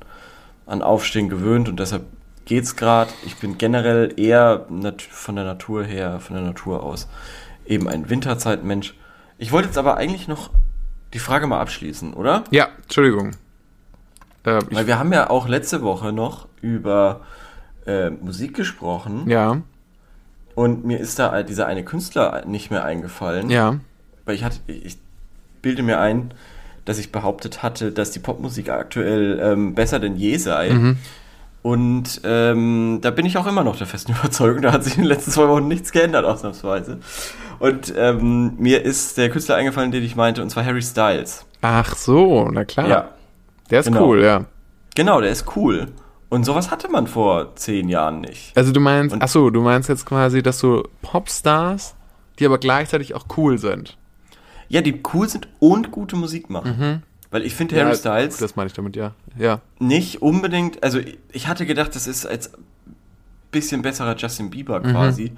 [0.67, 2.07] an Aufstehen gewöhnt und deshalb
[2.45, 3.13] geht's gerade.
[3.25, 4.67] Ich bin generell eher
[5.11, 7.09] von der Natur her, von der Natur aus,
[7.67, 8.95] eben ein Winterzeitmensch.
[9.39, 10.51] Ich wollte jetzt aber eigentlich noch
[11.15, 12.43] die Frage mal abschließen, oder?
[12.51, 13.37] Ja, Entschuldigung.
[14.45, 17.21] Äh, Weil wir haben ja auch letzte Woche noch über
[17.87, 19.29] äh, Musik gesprochen.
[19.29, 19.59] Ja.
[20.55, 23.51] Und mir ist da dieser eine Künstler nicht mehr eingefallen.
[23.51, 23.77] Ja.
[24.25, 24.99] Weil ich hatte, ich
[25.63, 26.35] bilde mir ein,
[26.85, 30.71] dass ich behauptet hatte, dass die Popmusik aktuell ähm, besser denn je sei.
[30.71, 30.99] Mhm.
[31.63, 34.63] Und ähm, da bin ich auch immer noch der festen Überzeugung.
[34.63, 36.99] Da hat sich in den letzten zwei Wochen nichts geändert, ausnahmsweise.
[37.61, 41.47] Und ähm, mir ist der Künstler eingefallen, den ich meinte, und zwar Harry Styles.
[41.61, 42.89] Ach so, na klar.
[42.89, 43.09] Ja.
[43.73, 44.07] Der ist Genau.
[44.07, 44.45] cool, ja.
[44.95, 45.89] Genau, der ist cool.
[46.29, 48.57] Und sowas hatte man vor zehn Jahren nicht.
[48.57, 51.95] Also du meinst, Und- ach so, du meinst jetzt quasi, dass so Popstars,
[52.39, 53.97] die aber gleichzeitig auch cool sind.
[54.69, 57.03] Ja, die cool sind und gute Musik machen.
[57.31, 59.13] Weil ich finde Harry ja, Styles Das meine ich damit, ja.
[59.39, 59.61] Ja.
[59.79, 61.01] nicht unbedingt, also
[61.33, 62.53] ich hatte gedacht, das ist als
[63.51, 65.33] bisschen besserer Justin Bieber quasi.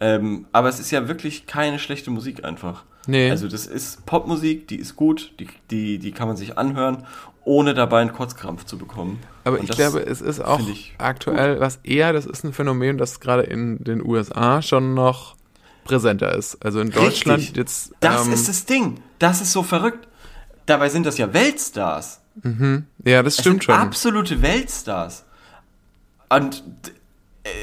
[0.00, 2.84] Ähm, aber es ist ja wirklich keine schlechte Musik einfach.
[3.06, 3.30] Nee.
[3.30, 7.04] Also das ist Popmusik, die ist gut, die, die, die kann man sich anhören,
[7.44, 9.20] ohne dabei einen Kotzkrampf zu bekommen.
[9.44, 10.60] Aber Und ich glaube, es ist auch
[10.98, 15.36] aktuell, was eher, das ist ein Phänomen, das gerade in den USA schon noch
[15.84, 16.64] präsenter ist.
[16.64, 17.56] Also in Deutschland Richtig.
[17.56, 17.92] jetzt.
[18.00, 19.00] Das ähm, ist das Ding.
[19.18, 20.08] Das ist so verrückt.
[20.66, 22.20] Dabei sind das ja Weltstars.
[23.04, 23.74] Ja, das Es stimmt schon.
[23.74, 25.24] absolute Weltstars.
[26.30, 26.64] Und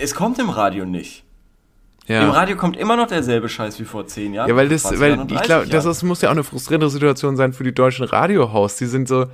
[0.02, 1.24] es kommt im Radio nicht.
[2.08, 2.32] Im Ja.
[2.32, 4.50] Radio kommt immer noch derselbe Scheiß wie vor 10 Jahren.
[4.50, 6.90] Ja, weil das, 20 weil ich 30 glaube, das ist, muss ja auch eine frustrierende
[6.90, 8.80] Situation sein für die deutschen Radiohosts.
[8.80, 9.26] Die sind so,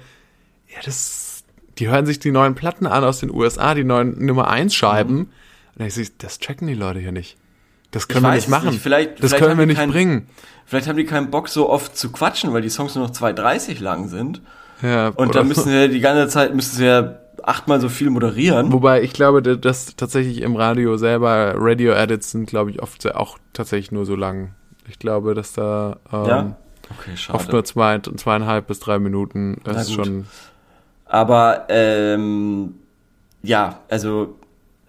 [0.70, 1.43] ja, das,
[1.80, 5.13] die hören sich die neuen Platten an aus den USA, die neuen Nummer 1 Scheiben.
[5.15, 5.20] Mhm.
[5.22, 5.30] Und
[5.80, 7.38] dann ich, das checken die Leute hier nicht.
[7.91, 8.70] Das Ich können wir weiß nicht machen.
[8.70, 8.82] nicht.
[8.82, 10.28] Vielleicht- das vielleicht können haben wir nicht keinen- bringen.
[10.65, 13.80] Vielleicht haben die keinen Bock, so oft zu quatschen, weil die Songs nur noch 2,30
[13.80, 14.41] lang sind.
[14.82, 18.09] Ja, Und dann müssen sie ja die ganze Zeit müssen sie ja achtmal so viel
[18.09, 18.74] moderieren.
[18.74, 23.38] Wobei ich glaube, da- dass tatsächlich im Radio selber Radio-Edits sind, glaube ich, oft auch
[23.53, 24.53] tatsächlich nur so lang.
[24.89, 26.55] Ich glaube, dass da ähm, ja?
[26.99, 30.05] Okay, oft nur zwei, zweieinhalb bis drei Minuten Na das ist gut.
[30.05, 30.26] schon.
[31.10, 32.76] Aber ähm,
[33.43, 34.36] ja, also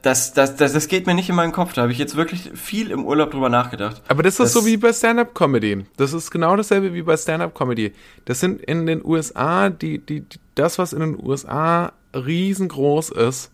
[0.02, 1.72] das, das, das, das geht mir nicht in meinen Kopf.
[1.72, 4.00] Da habe ich jetzt wirklich viel im Urlaub drüber nachgedacht.
[4.08, 5.86] Aber das ist Das- so wie bei Stand-Up-Comedy.
[5.96, 7.92] Das ist genau dasselbe wie bei Stand-Up-Comedy.
[8.24, 13.50] Das sind in den USA, die, die, die, das, was in den USA riesengroß ist,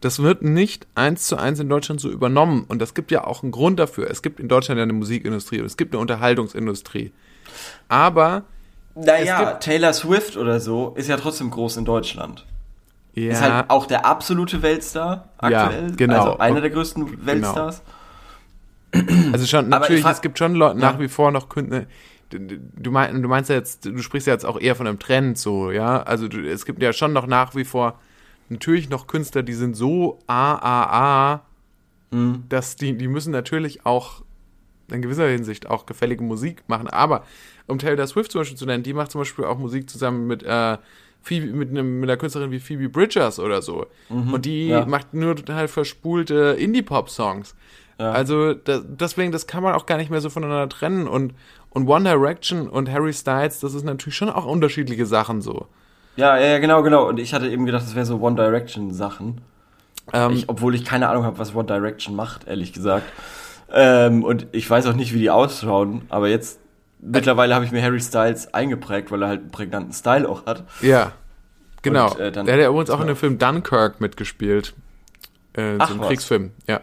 [0.00, 2.64] das wird nicht eins zu eins in Deutschland so übernommen.
[2.68, 4.10] Und das gibt ja auch einen Grund dafür.
[4.10, 7.12] Es gibt in Deutschland ja eine Musikindustrie und es gibt eine Unterhaltungsindustrie.
[7.88, 8.44] Aber,
[8.96, 12.46] Naja, Taylor Swift oder so ist ja trotzdem groß in Deutschland.
[13.14, 15.92] ja, Ist halt auch der absolute Weltstar aktuell.
[15.96, 16.14] genau.
[16.16, 17.82] Also einer der größten Weltstars.
[19.32, 20.92] Also schon, natürlich, es gibt schon Leute, Ja.
[20.92, 21.84] nach wie vor noch Künstler.
[22.30, 24.98] Du, du, mein, du meinst ja jetzt, du sprichst ja jetzt auch eher von einem
[24.98, 26.02] Trend so, ja?
[26.02, 28.00] Also du, es gibt ja schon noch nach wie vor
[28.48, 31.42] natürlich noch Künstler, die sind so AAA,
[32.12, 32.44] Mhm.
[32.48, 34.22] dass die, die müssen natürlich auch
[34.92, 36.86] in gewisser Hinsicht auch gefällige Musik machen.
[36.88, 37.24] Aber
[37.66, 40.42] um Taylor Swift zum Beispiel zu nennen, die macht zum Beispiel auch Musik zusammen mit,
[40.42, 40.78] äh,
[41.22, 43.86] Phoebe, mit, einem, mit einer Künstlerin wie Phoebe Bridgers oder so.
[44.08, 44.70] Und die Mhm.
[44.70, 44.86] ja.
[44.86, 47.56] macht nur total verspulte Indie-Pop-Songs.
[47.98, 48.12] Ja.
[48.12, 51.08] Also da, deswegen, das kann man auch gar nicht mehr so voneinander trennen.
[51.08, 51.34] Und,
[51.70, 55.66] und One Direction und Harry Styles, das ist natürlich schon auch unterschiedliche Sachen so.
[56.16, 57.08] Ja, ja, genau, genau.
[57.08, 59.40] Und ich hatte eben gedacht, das wäre so One Direction Sachen.
[60.12, 63.04] Ähm, Ich, obwohl ich keine Ahnung habe, was One Direction macht, ehrlich gesagt.
[63.72, 66.60] Ähm, und ich weiß auch nicht, wie die ausschauen, aber jetzt
[67.00, 70.64] mittlerweile habe ich mir Harry Styles eingeprägt, weil er halt einen prägnanten Style auch hat.
[70.82, 71.12] ja,
[71.82, 72.10] genau.
[72.12, 74.74] Und, äh, dann- Der hat ja übrigens auch in dem Film Dunkirk mitgespielt.
[75.54, 76.08] Äh, Ach, so ein was.
[76.08, 76.80] Kriegsfilm, ja.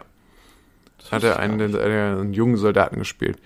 [0.98, 3.38] Das Hat er einen, einen, einen jungen Soldaten gespielt.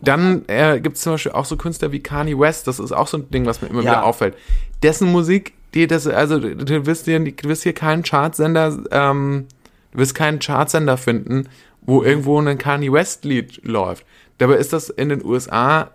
[0.00, 3.06] Dann äh, gibt es zum Beispiel auch so Künstler wie Kanye West, das ist auch
[3.06, 3.90] so ein Ding, was mir immer Ja.
[3.92, 4.34] wieder auffällt.
[4.82, 9.46] Dessen Musik, die, das, also du, wirst hier, du wirst hier keinen Chartsender, ähm,
[9.92, 11.48] du wirst keinen Chartsender finden,
[11.82, 14.04] wo irgendwo ein Kanye West Lied läuft.
[14.38, 15.90] Dabei ist das in den USA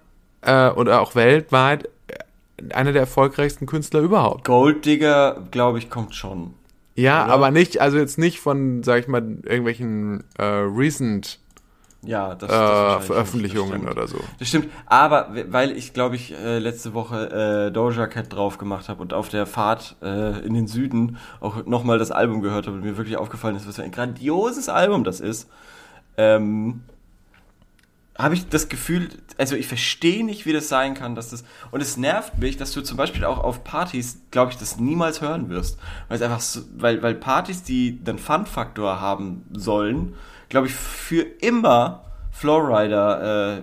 [0.48, 4.46] äh, oder auch weltweit äh, einer der erfolgreichsten Künstler überhaupt.
[4.46, 6.54] Gold Digger, glaube ich, kommt schon.
[6.96, 7.34] Ja, Oder?
[7.34, 11.38] aber nicht, also jetzt nicht von, sag ich mal, irgendwelchen äh, recent
[12.02, 14.18] Ja, das, das äh, Veröffentlichungen das oder so.
[14.40, 18.58] Das stimmt, aber we- weil ich, glaube ich, äh, letzte Woche äh, Doja Cat drauf
[18.58, 22.66] gemacht habe und auf der Fahrt äh, in den Süden auch nochmal das Album gehört
[22.66, 25.48] habe und mir wirklich aufgefallen ist, was für ein grandioses Album das ist,
[26.18, 26.82] ähm,
[28.18, 31.44] habe ich das Gefühl, also ich verstehe nicht, wie das sein kann, dass das.
[31.72, 35.22] Und es nervt mich, dass du zum Beispiel auch auf Partys, glaube ich, das niemals
[35.22, 35.78] hören wirst.
[36.08, 40.16] Weil es einfach so, weil, weil Partys, die einen Fun-Faktor haben sollen,
[40.50, 43.62] glaube ich, für immer Flowrider äh,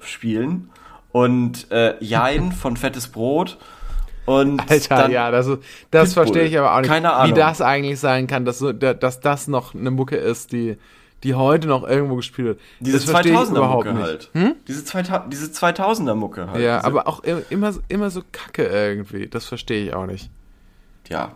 [0.00, 0.70] spielen
[1.12, 3.58] und äh, Jein von Fettes Brot
[4.26, 5.48] und Alter, ja, das,
[5.90, 6.88] das verstehe ich aber auch nicht.
[6.88, 7.34] Keine Wie Ahnung.
[7.34, 10.78] das eigentlich sein kann, dass, dass das noch eine Mucke ist, die,
[11.24, 12.60] die heute noch irgendwo gespielt wird.
[12.80, 14.06] diese das verstehe ich 2000er überhaupt Mucke nicht.
[14.06, 14.30] halt.
[14.34, 14.54] Hm?
[14.68, 16.62] Diese, 2000 diese 2000er Mucke halt.
[16.62, 17.20] Ja, diese, aber auch
[17.50, 19.26] immer, so- immer so kacke irgendwie.
[19.26, 20.30] Das verstehe ich auch nicht.
[21.08, 21.32] Ja.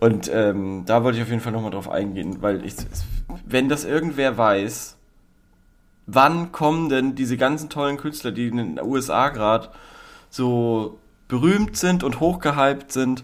[0.00, 2.74] Und ähm, da wollte ich auf jeden Fall nochmal drauf eingehen, weil ich,
[3.46, 4.96] wenn das irgendwer weiß,
[6.06, 9.68] wann kommen denn diese ganzen tollen Künstler, die in den USA gerade
[10.30, 10.98] so
[11.28, 13.22] berühmt sind und hochgehypt sind,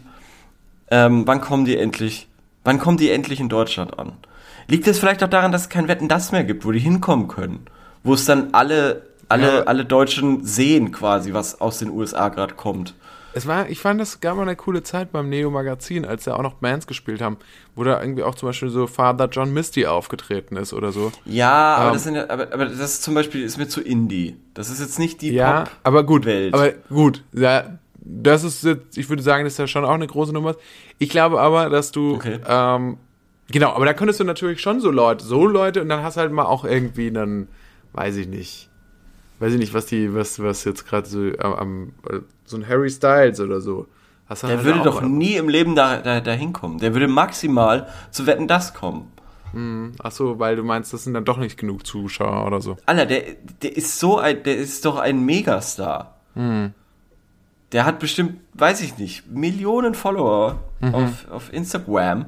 [0.90, 2.28] ähm, wann kommen die endlich,
[2.64, 4.12] wann kommen die endlich in Deutschland an?
[4.68, 7.26] Liegt es vielleicht auch daran, dass es kein Wetten das mehr gibt, wo die hinkommen
[7.28, 7.66] können?
[8.04, 9.62] Wo es dann alle, alle, Ja.
[9.62, 12.94] alle Deutschen sehen quasi, was aus den USA gerade kommt.
[13.34, 16.34] Es war, ich fand, das gab mal eine coole Zeit beim Neo Magazin, als da
[16.34, 17.36] auch noch Bands gespielt haben,
[17.76, 21.12] wo da irgendwie auch zum Beispiel so Father John Misty aufgetreten ist oder so.
[21.24, 21.92] Ja, aber Ähm.
[21.92, 24.36] das sind ja, aber, aber das ist zum Beispiel ist mir zu Indie.
[24.54, 25.70] Das ist jetzt nicht die Ja, Pop.
[25.84, 26.24] aber gut.
[26.24, 26.52] Welt.
[26.54, 30.06] Aber gut, ja, das ist jetzt, ich würde sagen, das ist ja schon auch eine
[30.06, 30.56] große Nummer.
[30.98, 32.40] Ich glaube aber, dass du, Okay.
[32.46, 32.96] ähm,
[33.50, 36.32] genau, aber da könntest du natürlich schon so Leute, so Leute und dann hast halt
[36.32, 37.48] mal auch irgendwie einen,
[37.92, 38.68] weiß ich nicht,
[39.40, 41.92] weiß ich nicht, was die, was, was jetzt gerade so am, am,
[42.44, 43.86] so ein Harry Styles oder so.
[44.28, 46.78] Hast Der halt würde doch nie im Leben da, da, da hinkommen.
[46.78, 49.10] Der würde maximal zu Wetten das kommen.
[50.02, 52.76] Ach so, weil du meinst, das sind dann doch nicht genug Zuschauer oder so.
[52.84, 53.22] Alter, der,
[53.62, 56.16] der ist so ein, der ist doch ein Megastar.
[56.34, 56.74] Hm.
[57.72, 60.94] Der hat bestimmt, weiß ich nicht, Millionen Follower Mhm.
[60.94, 62.26] auf, auf Instagram,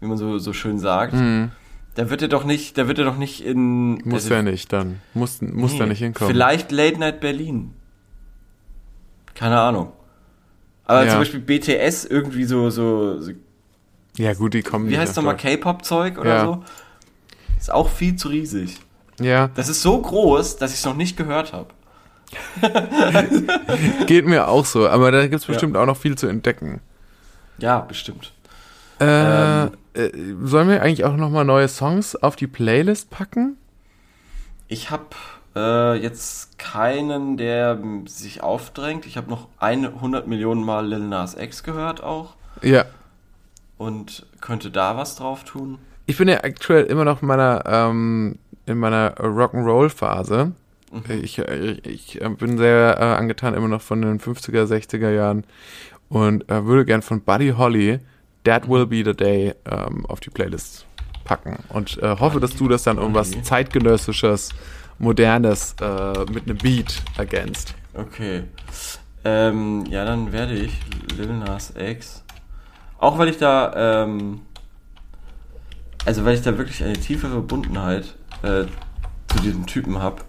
[0.00, 1.14] wie man so, so schön sagt.
[1.14, 1.50] Mhm.
[1.94, 3.94] Da wird er doch nicht, da wird er doch nicht in.
[4.04, 5.00] Muss also, ja nicht dann.
[5.14, 6.32] Muss, muss nee, da nicht hinkommen.
[6.32, 7.74] Vielleicht Late Night Berlin.
[9.34, 9.92] Keine Ahnung.
[10.84, 11.10] Aber Ja.
[11.10, 13.32] zum Beispiel BTS irgendwie so, so, so
[14.16, 15.36] Ja, gut, die kommen wie heißt nochmal.
[15.36, 16.44] K-Pop-Zeug oder Ja.
[16.44, 16.64] so?
[17.58, 18.78] Ist auch viel zu riesig.
[19.20, 21.68] Ja, Das ist so groß, dass ich es noch nicht gehört habe.
[24.06, 26.80] geht mir auch so, aber da gibt's bestimmt auch noch viel zu entdecken.
[27.58, 28.32] Ja, bestimmt.
[29.00, 29.70] Äh, Ähm.
[29.98, 30.10] Äh,
[30.42, 33.56] sollen wir eigentlich auch nochmal neue Songs auf die Playlist packen?
[34.68, 35.06] Ich habe
[35.56, 39.06] äh, jetzt keinen, der sich aufdrängt.
[39.06, 42.84] Ich habe noch 100 Millionen Mal Lil Nas X gehört auch Ja.
[43.76, 45.78] und könnte da was drauf tun.
[46.06, 50.52] Ich bin ja aktuell immer noch in meiner, ähm, in meiner Rock'n'Roll-Phase.
[51.22, 55.44] Ich, ich, ich äh, bin sehr äh, angetan immer noch von den 50er, 60er Jahren
[56.08, 57.98] und äh, würde gern von Buddy Holly
[58.48, 60.86] That Will Be the Day ähm, auf die Playlist
[61.24, 64.54] packen und äh, hoffe, dass du das dann irgendwas zeitgenössisches,
[64.98, 67.74] modernes äh, mit einem Beat ergänzt.
[67.92, 68.44] Okay.
[69.24, 70.72] Ähm, ja, dann werde ich
[71.14, 72.24] Lil Nas X.
[72.96, 74.40] Auch weil ich da, ähm,
[76.06, 78.64] also weil ich da wirklich eine tiefe Verbundenheit äh,
[79.26, 80.22] zu diesem Typen habe.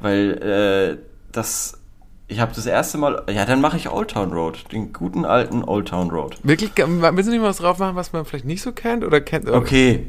[0.00, 1.77] Weil äh, das,
[2.28, 5.64] ich habe das erste Mal, ja, dann mache ich Old Town Road, den guten alten
[5.64, 6.36] Old Town Road.
[6.42, 9.02] Wirklich, äh, willst du nicht mal was drauf machen, was man vielleicht nicht so kennt
[9.02, 9.48] oder kennt?
[9.48, 10.06] Okay,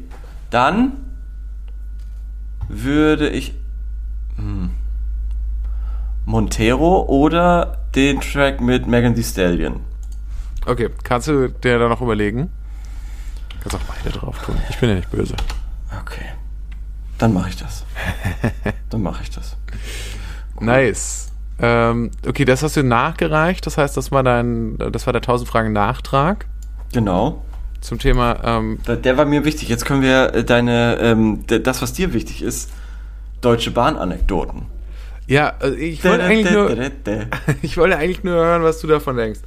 [0.50, 0.92] dann
[2.68, 3.54] würde ich
[4.36, 4.70] hm,
[6.26, 9.80] Montero oder den Track mit Megan Thee Stallion.
[10.66, 12.50] Okay, kannst du dir da noch überlegen?
[13.60, 14.56] Kannst auch beide drauf tun.
[14.68, 15.34] Ich bin ja nicht böse.
[16.02, 16.26] Okay.
[17.18, 17.84] Dann mache ich das.
[18.90, 19.56] Dann mache ich das.
[20.60, 21.29] Nice.
[21.62, 23.64] Ähm, okay, das hast du nachgereicht.
[23.66, 26.46] Das heißt, das war dein, das war der 1000 Fragen Nachtrag
[26.92, 27.44] Genau.
[27.80, 28.38] zum Thema.
[28.44, 29.68] Ähm, Da- Der war mir wichtig.
[29.68, 32.70] Jetzt können wir äh, deine, ähm, das, was dir wichtig ist,
[33.40, 34.66] Deutsche Bahn-Anekdoten.
[35.26, 36.70] ja, also ich wollte eigentlich nur,
[37.62, 39.40] ich wollte eigentlich nur hören, was du davon denkst.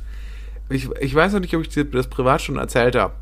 [0.70, 3.14] Ich, ich weiß noch nicht, ob ich dir das privat schon erzählt habe.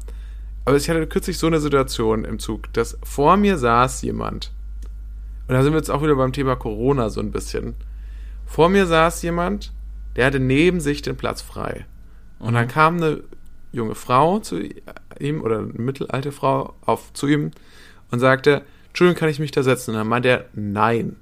[0.63, 4.51] Aber ich hatte kürzlich so eine Situation im Zug, dass vor mir saß jemand.
[5.47, 7.75] Und da sind wir jetzt auch wieder beim Thema Corona so ein bisschen.
[8.51, 9.71] Vor mir saß jemand,
[10.17, 11.85] der hatte neben sich den Platz frei.
[12.37, 13.21] Und dann kam eine
[13.71, 14.59] junge Frau zu
[15.19, 17.51] ihm oder eine mittelalte Frau auf zu ihm
[18.11, 19.91] und sagte, Entschuldigung, kann ich mich da setzen?
[19.91, 21.15] Und dann meinte er, nein.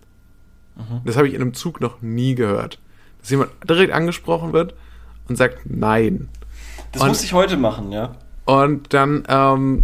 [1.06, 2.80] Das habe ich in einem Zug noch nie gehört.
[3.20, 4.74] Dass jemand direkt angesprochen wird
[5.28, 6.30] und sagt nein.
[6.94, 8.16] Das Und- muss ich heute machen, ja.
[8.46, 9.84] Und dann, ähm,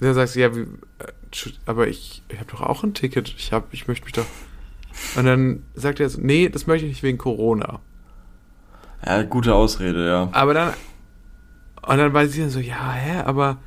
[0.00, 3.34] dann sagst du, ja, wie, äh, aber ich, ich habe doch auch ein Ticket.
[3.36, 4.24] Ich hab, ich möchte mich doch.
[5.16, 7.80] Und dann sagt er so, nee, das möchte ich nicht wegen Corona.
[9.04, 10.28] Ja, gute Ausrede, ja.
[10.32, 10.72] Aber dann,
[11.86, 13.58] und dann war sie dann so, ja, hä, aber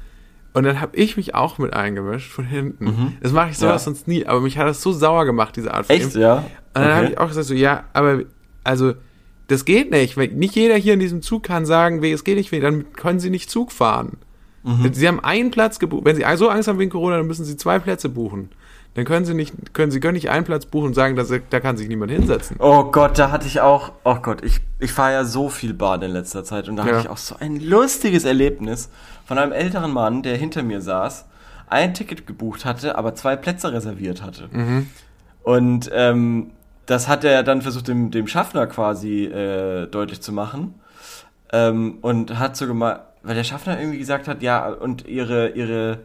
[0.51, 3.15] Und dann habe ich mich auch mit eingemischt von hinten.
[3.21, 3.86] Das mache ich sowas Ja.
[3.86, 6.21] sonst nie, aber mich hat das so sauer gemacht, diese Art von Echt, ihm.
[6.21, 6.38] ja?
[6.38, 7.11] Und dann habe Okay.
[7.13, 8.23] ich auch gesagt, so, ja, aber
[8.63, 8.93] also
[9.47, 10.17] das geht nicht.
[10.17, 13.30] Weil nicht jeder hier in diesem Zug kann sagen, es geht nicht, dann können sie
[13.30, 14.17] nicht Zug fahren.
[14.63, 14.91] Mhm.
[14.91, 16.03] Sie haben einen Platz gebucht.
[16.05, 18.49] Wenn sie so Angst haben wegen Corona, dann müssen sie zwei Plätze buchen.
[18.99, 21.59] Dann können sie nicht, können sie können nicht einen Platz buchen und sagen, dass, da
[21.61, 22.57] kann sich niemand hinsetzen.
[22.59, 26.01] Oh Gott, da hatte ich auch, oh Gott, ich, ich fahre ja so viel Bahn
[26.01, 26.89] in letzter Zeit und da Ja.
[26.89, 28.89] hatte ich auch so ein lustiges Erlebnis
[29.25, 31.27] von einem älteren Mann, der hinter mir saß,
[31.67, 34.49] ein Ticket gebucht hatte, aber zwei Plätze reserviert hatte.
[35.43, 36.51] Und ähm,
[36.85, 40.73] das hat er dann versucht, dem, dem Schaffner quasi äh, deutlich zu machen.
[41.53, 45.99] Ähm, und hat so gemacht, weil der Schaffner irgendwie gesagt hat, ja, und ihre, ihre,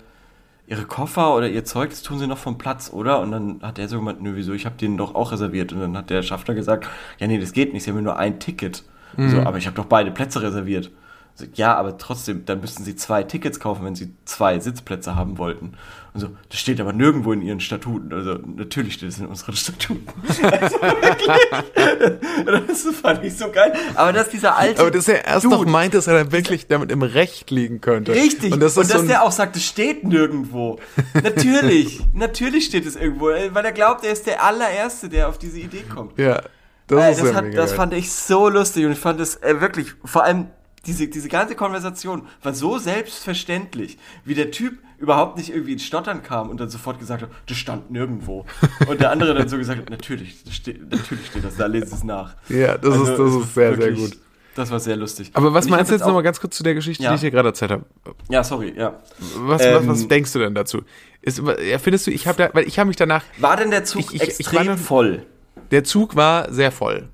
[0.66, 3.20] ihre Koffer oder ihr Zeug, das tun sie noch vom Platz, oder?
[3.20, 5.72] Und dann hat er so gemeint, nö, wieso, ich habe den doch auch reserviert.
[5.72, 6.88] Und dann hat der Schaffner gesagt,
[7.18, 8.84] ja, nee, das geht nicht, sie haben ja nur ein Ticket.
[9.16, 10.90] So, aber ich habe doch beide Plätze reserviert.
[11.34, 15.38] So, ja, aber trotzdem, dann müssten sie zwei Tickets kaufen, wenn sie zwei Sitzplätze haben
[15.38, 15.74] wollten.
[16.14, 18.12] Und so, das steht aber nirgendwo in ihren Statuten.
[18.12, 20.06] Also, natürlich steht es in unseren Statuten.
[20.44, 22.68] Also, wirklich.
[22.68, 23.72] Das fand ich so geil.
[23.96, 24.80] Aber dass dieser alte.
[24.80, 27.80] Aber dass er erst Dude, noch meint, dass er dann wirklich damit im Recht liegen
[27.80, 28.12] könnte.
[28.12, 28.52] Richtig.
[28.52, 30.78] Und das ist so ein, der auch sagt, es steht nirgendwo.
[31.20, 32.00] natürlich.
[32.14, 35.82] natürlich steht es irgendwo, weil er glaubt, er ist der allererste, der auf diese Idee
[35.92, 36.16] kommt.
[36.18, 36.42] ja,
[36.86, 39.60] das Äh, ist das, hat, das fand ich so lustig und ich fand es äh,
[39.60, 40.46] wirklich, vor allem
[40.86, 46.22] diese, diese ganze Konversation war so selbstverständlich, wie der Typ überhaupt nicht irgendwie ins Stottern
[46.22, 48.46] kam und dann sofort gesagt hat, das stand nirgendwo.
[48.86, 51.86] Und der andere dann so gesagt hat, natürlich, das steht, natürlich steht das, da lese
[51.86, 52.34] ich es nach.
[52.48, 54.18] Ja, das Also, ist, das ist sehr, sehr wirklich- gut.
[54.56, 55.32] Das war sehr lustig.
[55.34, 57.10] Aber was ich meinst du jetzt nochmal ganz kurz zu der Geschichte, Ja.
[57.10, 57.84] die ich dir gerade erzählt habe?
[58.28, 59.00] Ja, sorry, ja.
[59.38, 60.82] Was, Ähm, was, was denkst du denn dazu?
[61.22, 63.84] Ist, ja, findest du, ich habe da, weil ich habe mich danach, War denn der
[63.84, 65.26] Zug Ich- ich- ich extrem war dann- voll?
[65.72, 67.08] der Zug war sehr voll.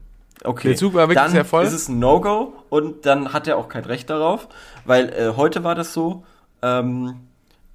[0.44, 0.68] Okay.
[0.68, 1.64] Der Zug war wirklich dann sehr voll.
[1.64, 4.48] ist es ein No-Go und dann hat er auch kein Recht darauf,
[4.86, 6.24] weil äh, heute war das so,
[6.62, 7.16] ähm,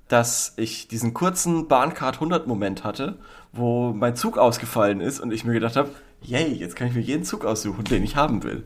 [0.07, 3.17] dass ich diesen kurzen Bahncard 100 Moment hatte,
[3.51, 5.89] wo mein Zug ausgefallen ist und ich mir gedacht habe,
[6.21, 8.65] yay, jetzt kann ich mir jeden Zug aussuchen, den ich haben will.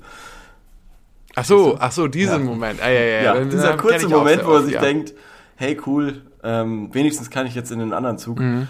[1.35, 2.45] Ach so, ach so, diesen Ja.
[2.45, 2.81] Moment.
[2.81, 4.81] Ah, ja, ja, Ja, den- dieser kurze Moment, wo er sich ja.
[4.81, 5.13] denkt,
[5.55, 8.39] hey cool, ähm, wenigstens kann ich jetzt in den anderen Zug.
[8.39, 8.67] Mhm.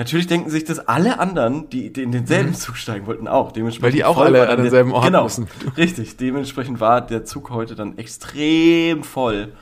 [0.00, 3.52] Natürlich denken sich das alle anderen, die, in denselben Zug steigen wollten, auch.
[3.52, 3.84] Dementsprechend Mhm.
[3.84, 5.46] Weil die auch alle an denselben Ort genau, müssen.
[5.76, 9.52] Richtig, dementsprechend war der Zug heute dann extrem voll.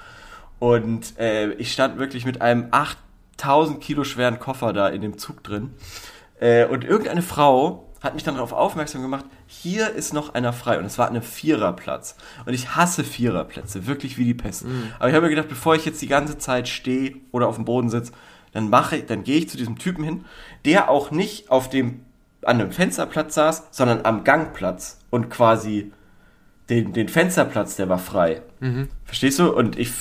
[0.61, 5.43] Und äh, ich stand wirklich mit einem 8000 Kilo schweren Koffer da in dem Zug
[5.43, 5.74] drin.
[6.39, 10.78] Äh, und irgendeine Frau hat mich dann darauf aufmerksam gemacht, hier ist noch einer frei.
[10.78, 12.14] Und es war ein Viererplatz.
[12.47, 14.66] Und ich hasse Viererplätze, wirklich wie die Pest.
[15.01, 17.64] Aber ich habe mir gedacht, bevor ich jetzt die ganze Zeit stehe oder auf dem
[17.64, 18.12] Boden sitze,
[18.59, 20.24] dann mache dann gehe ich zu diesem Typen hin,
[20.64, 22.00] der auch nicht auf dem,
[22.42, 25.92] an einem Fensterplatz saß, sondern am Gangplatz und quasi
[26.68, 28.42] den, den Fensterplatz, der war frei.
[29.04, 29.54] Verstehst du?
[29.54, 29.92] Und ich,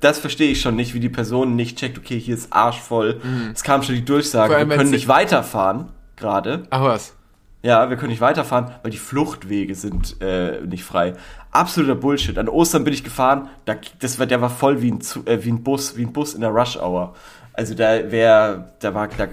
[0.00, 3.20] das verstehe ich schon nicht, wie die Person nicht checkt, okay, hier ist arschvoll.
[3.52, 6.66] Es kam schon die Durchsage, allem, wir können nicht weiterfahren, gerade.
[6.70, 7.14] Ach was.
[7.62, 11.14] Ja, wir können nicht weiterfahren, weil die Fluchtwege sind äh, nicht frei.
[11.50, 12.38] Absoluter Bullshit.
[12.38, 15.50] An Ostern bin ich gefahren, da, das war, der war voll wie ein, äh, wie
[15.50, 17.14] ein Bus, wie ein Bus in der Rush Hour.
[17.56, 19.28] Also da wäre, da war, da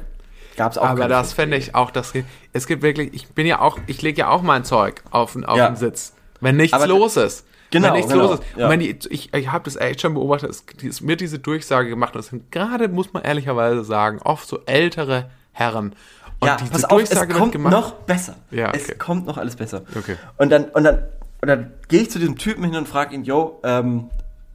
[0.56, 2.14] gab's auch Aber das fände ich auch, das,
[2.54, 5.58] es gibt wirklich, ich bin ja auch, ich lege ja auch mein Zeug auf, auf
[5.58, 5.68] Ja.
[5.68, 6.14] den Sitz.
[6.40, 7.46] Wenn nichts Aber- los ist.
[7.72, 8.44] Genau, Wenn nichts genau, los ist.
[8.56, 8.66] ja.
[8.66, 11.90] Und wenn die, ich ich habe das echt schon beobachtet, es es wird diese Durchsage
[11.90, 12.14] gemacht.
[12.14, 15.96] Und es sind gerade, muss man ehrlicherweise sagen, oft so ältere Herren.
[16.40, 18.36] Und ja, diese pass auf, es Durchsage wird kommt noch besser.
[18.52, 18.96] Ja, Es okay.
[19.00, 19.82] kommt noch alles besser.
[19.98, 20.18] Okay.
[20.38, 21.00] Und dann, und dann,
[21.42, 24.10] und dann gehe ich zu diesem Typen hin und frage ihn, yo, ähm,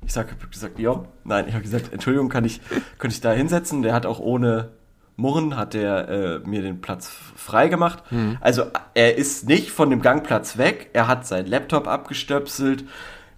[0.04, 2.60] ich sag, hab gesagt, yo, nein, ich habe gesagt, Entschuldigung, kann ich,
[2.98, 3.82] könnte ich da hinsetzen?
[3.82, 4.70] Der hat auch ohne
[5.16, 8.02] Murren, hat der äh, mir den Platz frei gemacht.
[8.10, 8.38] Mhm.
[8.40, 12.84] Also er ist nicht von dem Gangplatz weg, er hat seinen Laptop abgestöpselt,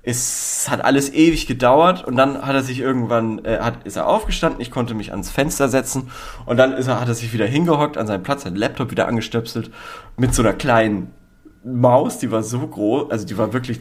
[0.02, 2.04] es hat alles ewig gedauert.
[2.04, 5.30] Und dann hat er sich irgendwann, äh, hat, ist er aufgestanden, ich konnte mich ans
[5.30, 6.10] Fenster setzen.
[6.46, 9.08] Und dann ist er, hat er sich wieder hingehockt an seinen Platz, seinen Laptop wieder
[9.08, 9.70] angestöpselt
[10.16, 11.12] mit so einer kleinen
[11.64, 13.80] Maus, die war so groß, also die war wirklich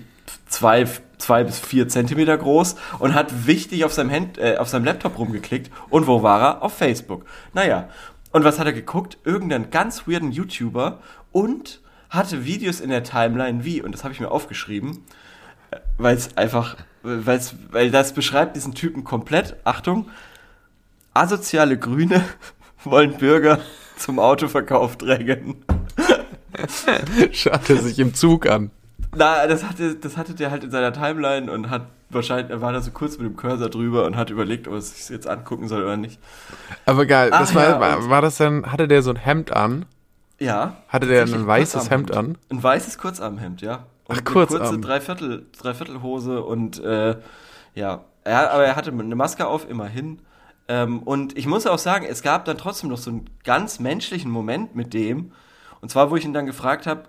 [0.50, 0.86] zwei,
[1.18, 5.18] zwei bis vier Zentimeter groß und hat wichtig auf seinem, Hand, äh, auf seinem Laptop
[5.18, 5.72] rumgeklickt.
[5.90, 6.62] Und wo war er?
[6.64, 7.26] Auf Facebook.
[7.54, 7.90] Naja,
[8.32, 9.18] und was hat er geguckt?
[9.24, 11.00] Irgendeinen ganz weirden YouTuber
[11.32, 15.04] und hatte Videos in der Timeline wie, und das habe ich mir aufgeschrieben,
[15.98, 19.56] weil es einfach, weil's, weil das beschreibt diesen Typen komplett.
[19.64, 20.10] Achtung,
[21.14, 22.24] asoziale Grüne
[22.84, 23.60] wollen Bürger
[23.98, 25.64] zum Autoverkauf drängen.
[27.32, 28.72] Schaut er sich im Zug an.
[29.16, 32.74] Na, das hatte, das hatte der halt in seiner Timeline und hat wahrscheinlich, er war
[32.74, 35.28] da so kurz mit dem Cursor drüber und hat überlegt, ob er es sich jetzt
[35.28, 36.20] angucken soll oder nicht.
[36.86, 39.52] Aber geil, das Ach war, ja, war, war das denn, hatte der so ein Hemd
[39.52, 39.86] an?
[40.40, 40.78] Ja.
[40.88, 41.90] Hatte der ein weißes.
[41.90, 42.38] Hemd an?
[42.50, 43.86] Ein weißes Kurzarmhemd, ja.
[44.06, 44.60] Und Ach, Kurzarm.
[44.60, 47.18] kurze Dreiviertel, Dreiviertelhose und äh,
[47.76, 48.06] ja.
[48.26, 50.20] ja, aber er hatte eine Maske auf, immerhin.
[50.68, 54.32] Ähm, und ich muss auch sagen, es gab dann trotzdem noch so einen ganz menschlichen
[54.32, 55.32] Moment mit dem.
[55.82, 57.04] Und zwar, wo ich ihn dann gefragt habe,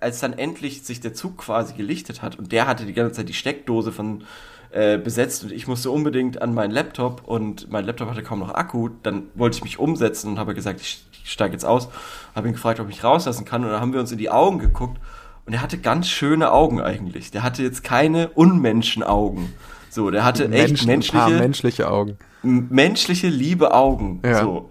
[0.00, 3.28] als, dann endlich sich der Zug quasi gelichtet hat und der hatte die ganze Zeit
[3.28, 4.24] die Steckdose von
[4.70, 8.54] äh, besetzt und ich musste unbedingt an meinen Laptop und mein Laptop hatte kaum noch
[8.54, 11.88] Akku, dann wollte ich mich umsetzen und habe gesagt, ich, ich steige jetzt aus,
[12.34, 14.58] habe ihn gefragt, ob ich rauslassen kann und dann haben wir uns in die Augen
[14.58, 14.98] geguckt
[15.44, 17.30] und er hatte ganz schöne Augen eigentlich.
[17.30, 19.52] Der hatte jetzt keine Unmenschenaugen.
[19.88, 22.18] So, der hatte echt Menschen, menschliche, menschliche Augen.
[22.42, 24.20] menschliche, liebe Augen.
[24.24, 24.42] Ja.
[24.42, 24.70] So.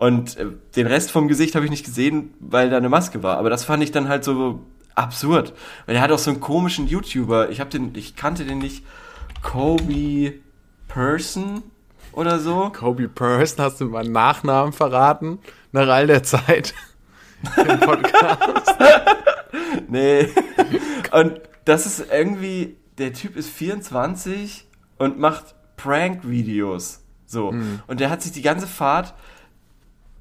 [0.00, 0.46] Und äh,
[0.76, 3.36] den Rest vom Gesicht habe ich nicht gesehen, weil da eine Maske war.
[3.36, 4.60] Aber das fand ich dann halt so
[4.94, 5.52] absurd.
[5.84, 7.50] Weil er hat auch so einen komischen YouTuber.
[7.50, 8.82] Ich habe den, ich kannte den nicht.
[9.42, 10.32] Kobe
[10.88, 11.62] Person
[12.12, 12.72] oder so.
[12.74, 15.38] Kobe Person, hast du meinen Nachnamen verraten?
[15.70, 16.72] Nach all der Zeit.
[17.56, 18.74] Im Podcast.
[19.88, 20.28] Nee.
[21.10, 24.66] Und das ist irgendwie, der Typ ist 24
[24.98, 27.04] und macht Prank-Videos.
[27.26, 27.48] So.
[27.86, 29.14] Und der hat sich die ganze Fahrt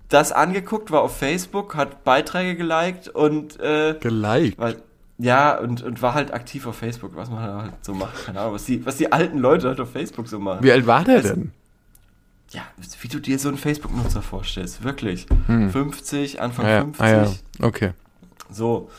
[0.09, 4.57] das angeguckt, war auf Facebook, hat Beiträge geliked und äh, Geliked.
[4.57, 4.81] weil,
[5.17, 8.25] ja, und, und war halt aktiv auf Facebook, was man halt so macht.
[8.25, 10.63] Keine Ahnung, was die, was die alten Leute halt auf Facebook so machen.
[10.63, 11.51] Wie alt war der Also- denn?
[12.51, 12.63] Ja,
[13.01, 15.27] wie du dir so einen Facebook-Nutzer vorstellst, wirklich.
[15.71, 17.01] 50, Anfang Ah ja, 50.
[17.05, 17.27] ah, ja.
[17.61, 17.91] okay.
[18.49, 18.89] So.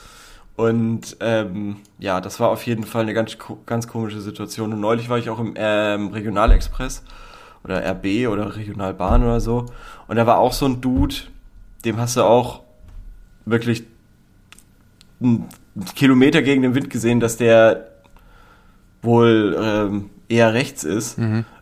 [0.55, 3.37] Und ähm, ja, das war auf jeden Fall eine ganz,
[3.67, 4.73] ganz komische Situation.
[4.73, 7.03] Und neulich war ich auch im ähm, Regionalexpress
[7.65, 9.67] oder RB oder Regionalbahn oder so.
[10.09, 11.15] Und da war auch so ein Dude,
[11.85, 12.61] dem hast du auch
[13.45, 13.85] wirklich
[15.23, 15.49] einen
[15.95, 17.89] Kilometer gegen den Wind gesehen, dass der
[19.03, 21.19] wohl ähm, eher rechts ist.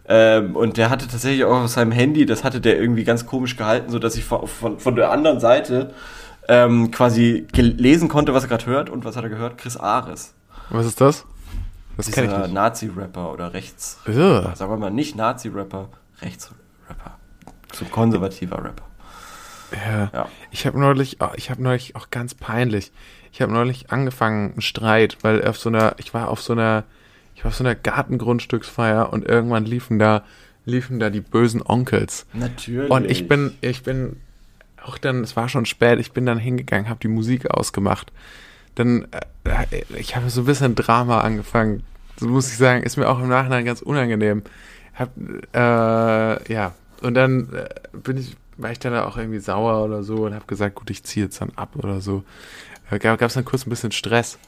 [0.09, 3.57] Ähm, und der hatte tatsächlich auch auf seinem Handy, das hatte der irgendwie ganz komisch
[3.57, 5.91] gehalten, so dass ich von, von, von der anderen Seite
[6.49, 8.91] ähm, quasi gelesen konnte, was er gerade hört.
[8.91, 9.59] Und was hat er gehört?
[9.59, 10.35] Chris Ares.
[10.71, 11.27] Was ist das?
[11.99, 12.55] Das kenne ich nicht.
[12.55, 13.99] Nazi-Rapper oder rechts.
[14.07, 14.15] Ugh.
[14.55, 15.89] Sagen wir mal, nicht Nazi-Rapper,
[16.23, 17.17] Rechts-Rapper.
[17.73, 18.85] So konservativer Rapper.
[19.73, 20.11] Ja.
[20.13, 20.29] Ja.
[20.51, 22.93] Ich habe neulich, oh, ich habe neulich auch ganz peinlich.
[23.33, 26.85] Ich habe neulich angefangen einen Streit, weil auf so einer, ich war auf so einer,
[27.35, 30.23] ich war auf so einer Gartengrundstücksfeier und irgendwann liefen da,
[30.65, 32.27] liefen da die bösen Onkels.
[32.33, 32.91] Natürlich.
[32.91, 34.21] Und ich bin, ich bin
[34.83, 38.13] auch dann, es war schon spät, ich bin dann hingegangen, habe die Musik ausgemacht.
[38.79, 39.07] Dann,
[39.45, 41.83] äh, ich habe so ein bisschen Drama angefangen.
[42.19, 44.43] So muss ich sagen, ist mir auch im Nachhinein ganz unangenehm.
[44.95, 45.11] Hab,
[45.55, 47.69] äh, ja, und dann äh,
[47.99, 51.05] bin ich, war ich dann auch irgendwie sauer oder so und habe gesagt, gut, ich
[51.05, 52.25] ziehe jetzt dann ab oder so.
[52.91, 54.39] Äh, gab es dann kurz ein bisschen Stress.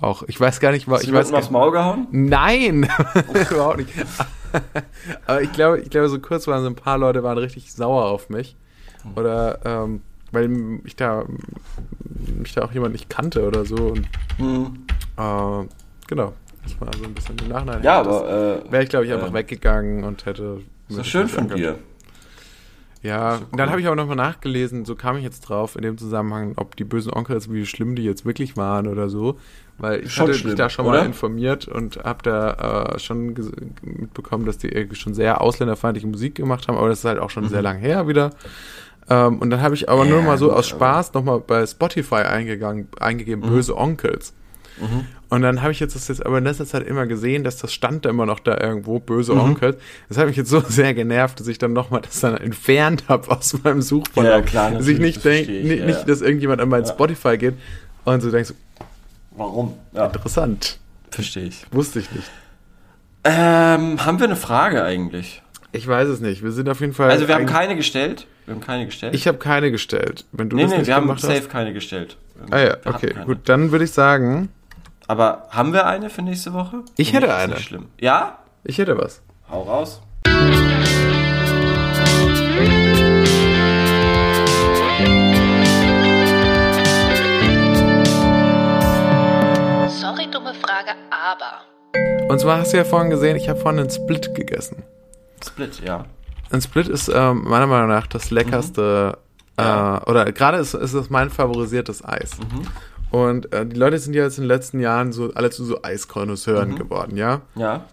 [0.00, 2.06] Auch, ich weiß gar nicht, wa- Hast du ich weiß aufs Maul gehauen?
[2.10, 2.88] Nein,
[3.50, 3.90] überhaupt nicht.
[5.26, 8.06] Aber ich glaube, ich glaube, so kurz waren so ein paar Leute waren richtig sauer
[8.06, 8.56] auf mich.
[9.16, 10.02] Oder ähm,
[10.32, 11.24] weil ich da
[12.38, 13.76] mich da auch jemand nicht kannte oder so.
[13.76, 14.08] Und
[14.38, 14.84] Hm.
[15.16, 15.66] äh,
[16.06, 17.82] genau, das war so ein bisschen im Nachhinein.
[17.82, 20.60] Ja, aber äh, wäre ich, glaube ich, einfach äh, weggegangen und hätte.
[20.88, 21.78] ist das schön von dir.
[23.02, 23.70] Ja, und dann cool.
[23.72, 26.84] habe ich auch nochmal nachgelesen, so kam ich jetzt drauf in dem Zusammenhang, ob die
[26.84, 29.40] bösen Onkels, wie schlimm die jetzt wirklich waren oder so.
[29.78, 30.98] Weil ich Schon hatte schlimm, mich da schon oder?
[31.00, 33.34] mal informiert und habe da äh, schon
[33.82, 37.30] mitbekommen, dass die irgendwie schon sehr ausländerfeindliche Musik gemacht haben, aber das ist halt auch
[37.30, 38.30] schon sehr lang her wieder.
[39.10, 40.24] Ähm, und dann habe ich aber nur Mhm.
[40.26, 43.50] Ja, mal so aus aber- Spaß nochmal bei Spotify eingegangen, eingegeben, Mhm.
[43.54, 44.32] böse Onkels.
[45.28, 47.72] Und dann habe ich jetzt das jetzt aber in letzter Zeit immer gesehen, dass das
[47.72, 49.40] stand da immer noch da irgendwo, böse Mhm.
[49.40, 49.76] Onkels.
[50.08, 53.30] Das hat mich jetzt so sehr genervt, dass ich dann nochmal das dann entfernt habe
[53.30, 54.32] aus meinem Suchverlauf.
[54.32, 56.88] Ja, klar, Dass ich nicht denke, nicht, ja, nicht, dass irgendjemand an mein Ja.
[56.88, 57.54] Spotify geht
[58.04, 58.54] und so denkst,
[59.36, 59.74] Warum?
[59.92, 60.78] Ja, interessant.
[61.10, 61.64] verstehe ich.
[61.70, 62.30] Wusste ich nicht.
[63.24, 65.42] Ähm, haben wir eine Frage eigentlich?
[65.70, 66.42] Ich weiß es nicht.
[66.42, 67.10] Wir sind auf jeden Fall.
[67.10, 68.26] Also wir haben keine gestellt.
[68.46, 69.14] Wir haben keine gestellt.
[69.14, 70.24] Ich habe keine gestellt.
[70.32, 71.50] Wenn du nee, das nee, nicht wir haben safe hast.
[71.50, 72.16] keine gestellt.
[72.50, 73.48] Ah ja, Wir okay, gut.
[73.48, 74.48] Dann würde ich sagen,
[75.06, 76.82] Aber haben wir eine für nächste Woche?
[76.96, 77.54] Ich Wenn hätte nicht, ist eine.
[77.54, 77.86] Nicht schlimm.
[78.00, 78.38] Ja?
[78.64, 79.22] ich hätte was.
[79.48, 80.00] Hau raus.
[90.00, 91.62] Sorry, dumme Frage, aber.
[92.28, 94.82] Und zwar hast du ja vorhin gesehen, ich habe vorhin einen Split gegessen.
[95.44, 96.06] Split, ja.
[96.52, 99.18] Ein Split ist ähm, meiner Meinung nach das leckerste,
[99.58, 99.64] Mhm.
[99.64, 102.30] Äh, oder gerade ist, ist es mein favorisiertes Eis.
[102.38, 102.62] Mhm.
[103.10, 105.82] Und äh, die Leute sind ja jetzt in den letzten Jahren so alle zu so
[105.82, 106.76] Eiskonnoisseuren Mhm.
[106.76, 107.42] geworden, ja?
[107.54, 107.84] Ja.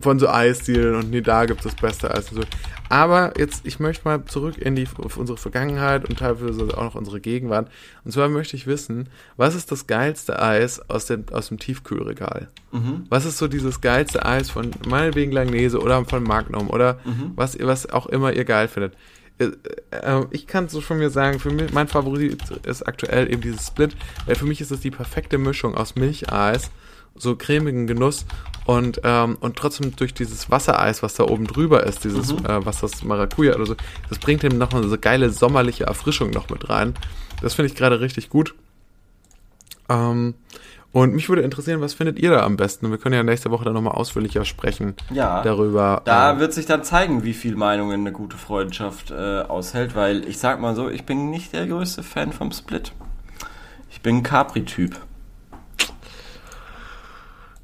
[0.00, 2.42] Von so Eisdielen und nee, da gibt es das beste Eis und so.
[2.88, 6.94] Aber jetzt, ich möchte mal zurück in die auf unsere Vergangenheit und teilweise auch noch
[6.94, 7.70] unsere Gegenwart.
[8.04, 12.48] Und zwar möchte ich wissen, was ist das geilste Eis aus dem, aus dem Tiefkühlregal?
[12.72, 13.04] Mhm.
[13.10, 17.32] Was ist so dieses geilste Eis von meinetwegen Langnese oder von Magnum oder Mhm.
[17.36, 18.94] was, was auch immer ihr geil findet?
[19.38, 19.50] äh,
[19.90, 23.66] äh, ich kann so von mir sagen, für mich, mein Favorit ist aktuell eben dieses
[23.66, 26.70] Split, weil für mich ist es die perfekte Mischung aus Milcheis,
[27.16, 28.24] so cremigen Genuss
[28.64, 32.46] und, ähm, und trotzdem durch dieses Wassereis, was da oben drüber ist, dieses, Mhm.
[32.46, 33.76] äh, was das Maracuja oder so,
[34.08, 36.94] das bringt ihm nochmal so geile sommerliche Erfrischung noch mit rein.
[37.40, 38.54] Das finde ich gerade richtig gut.
[39.88, 40.34] Ähm,
[40.92, 42.90] und mich würde interessieren, was findet ihr da am besten?
[42.90, 45.42] Wir können ja nächste Woche dann nochmal ausführlicher sprechen Ja.
[45.42, 46.02] darüber.
[46.04, 50.28] Da ähm, wird sich dann zeigen, wie viel Meinungen eine gute Freundschaft äh, aushält, weil
[50.28, 52.92] ich sag mal so, ich bin nicht der größte Fan vom Split.
[53.90, 54.96] Ich bin ein Capri-Typ.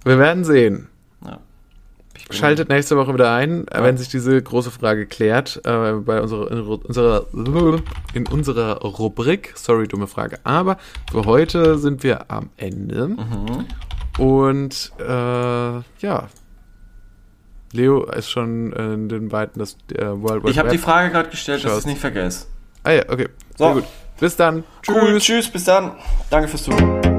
[0.04, 0.88] Wir werden sehen.
[1.24, 1.38] Ja.
[2.30, 6.50] Schaltet nächste Woche wieder ein, äh, wenn sich diese große Frage klärt, äh, bei unserer,
[6.50, 7.26] in unserer,
[8.14, 9.52] in unserer Rubrik.
[9.56, 10.38] Sorry, dumme Frage.
[10.44, 10.78] Aber
[11.10, 13.08] für heute sind wir am Ende.
[13.08, 13.66] Mhm.
[14.18, 16.28] Und äh, ja,
[17.72, 21.28] Leo ist schon in den Weiten des äh, World Wide Ich habe die Frage gerade
[21.28, 21.86] gestellt, dass ich Schaust.
[21.86, 22.46] es nicht vergesse.
[22.82, 23.28] Ah ja, okay.
[23.56, 23.64] So.
[23.64, 23.84] Sehr gut.
[24.20, 24.64] Bis dann.
[24.88, 25.92] Cool, tschüss, bis dann.
[26.30, 27.17] Danke fürs Zuhören.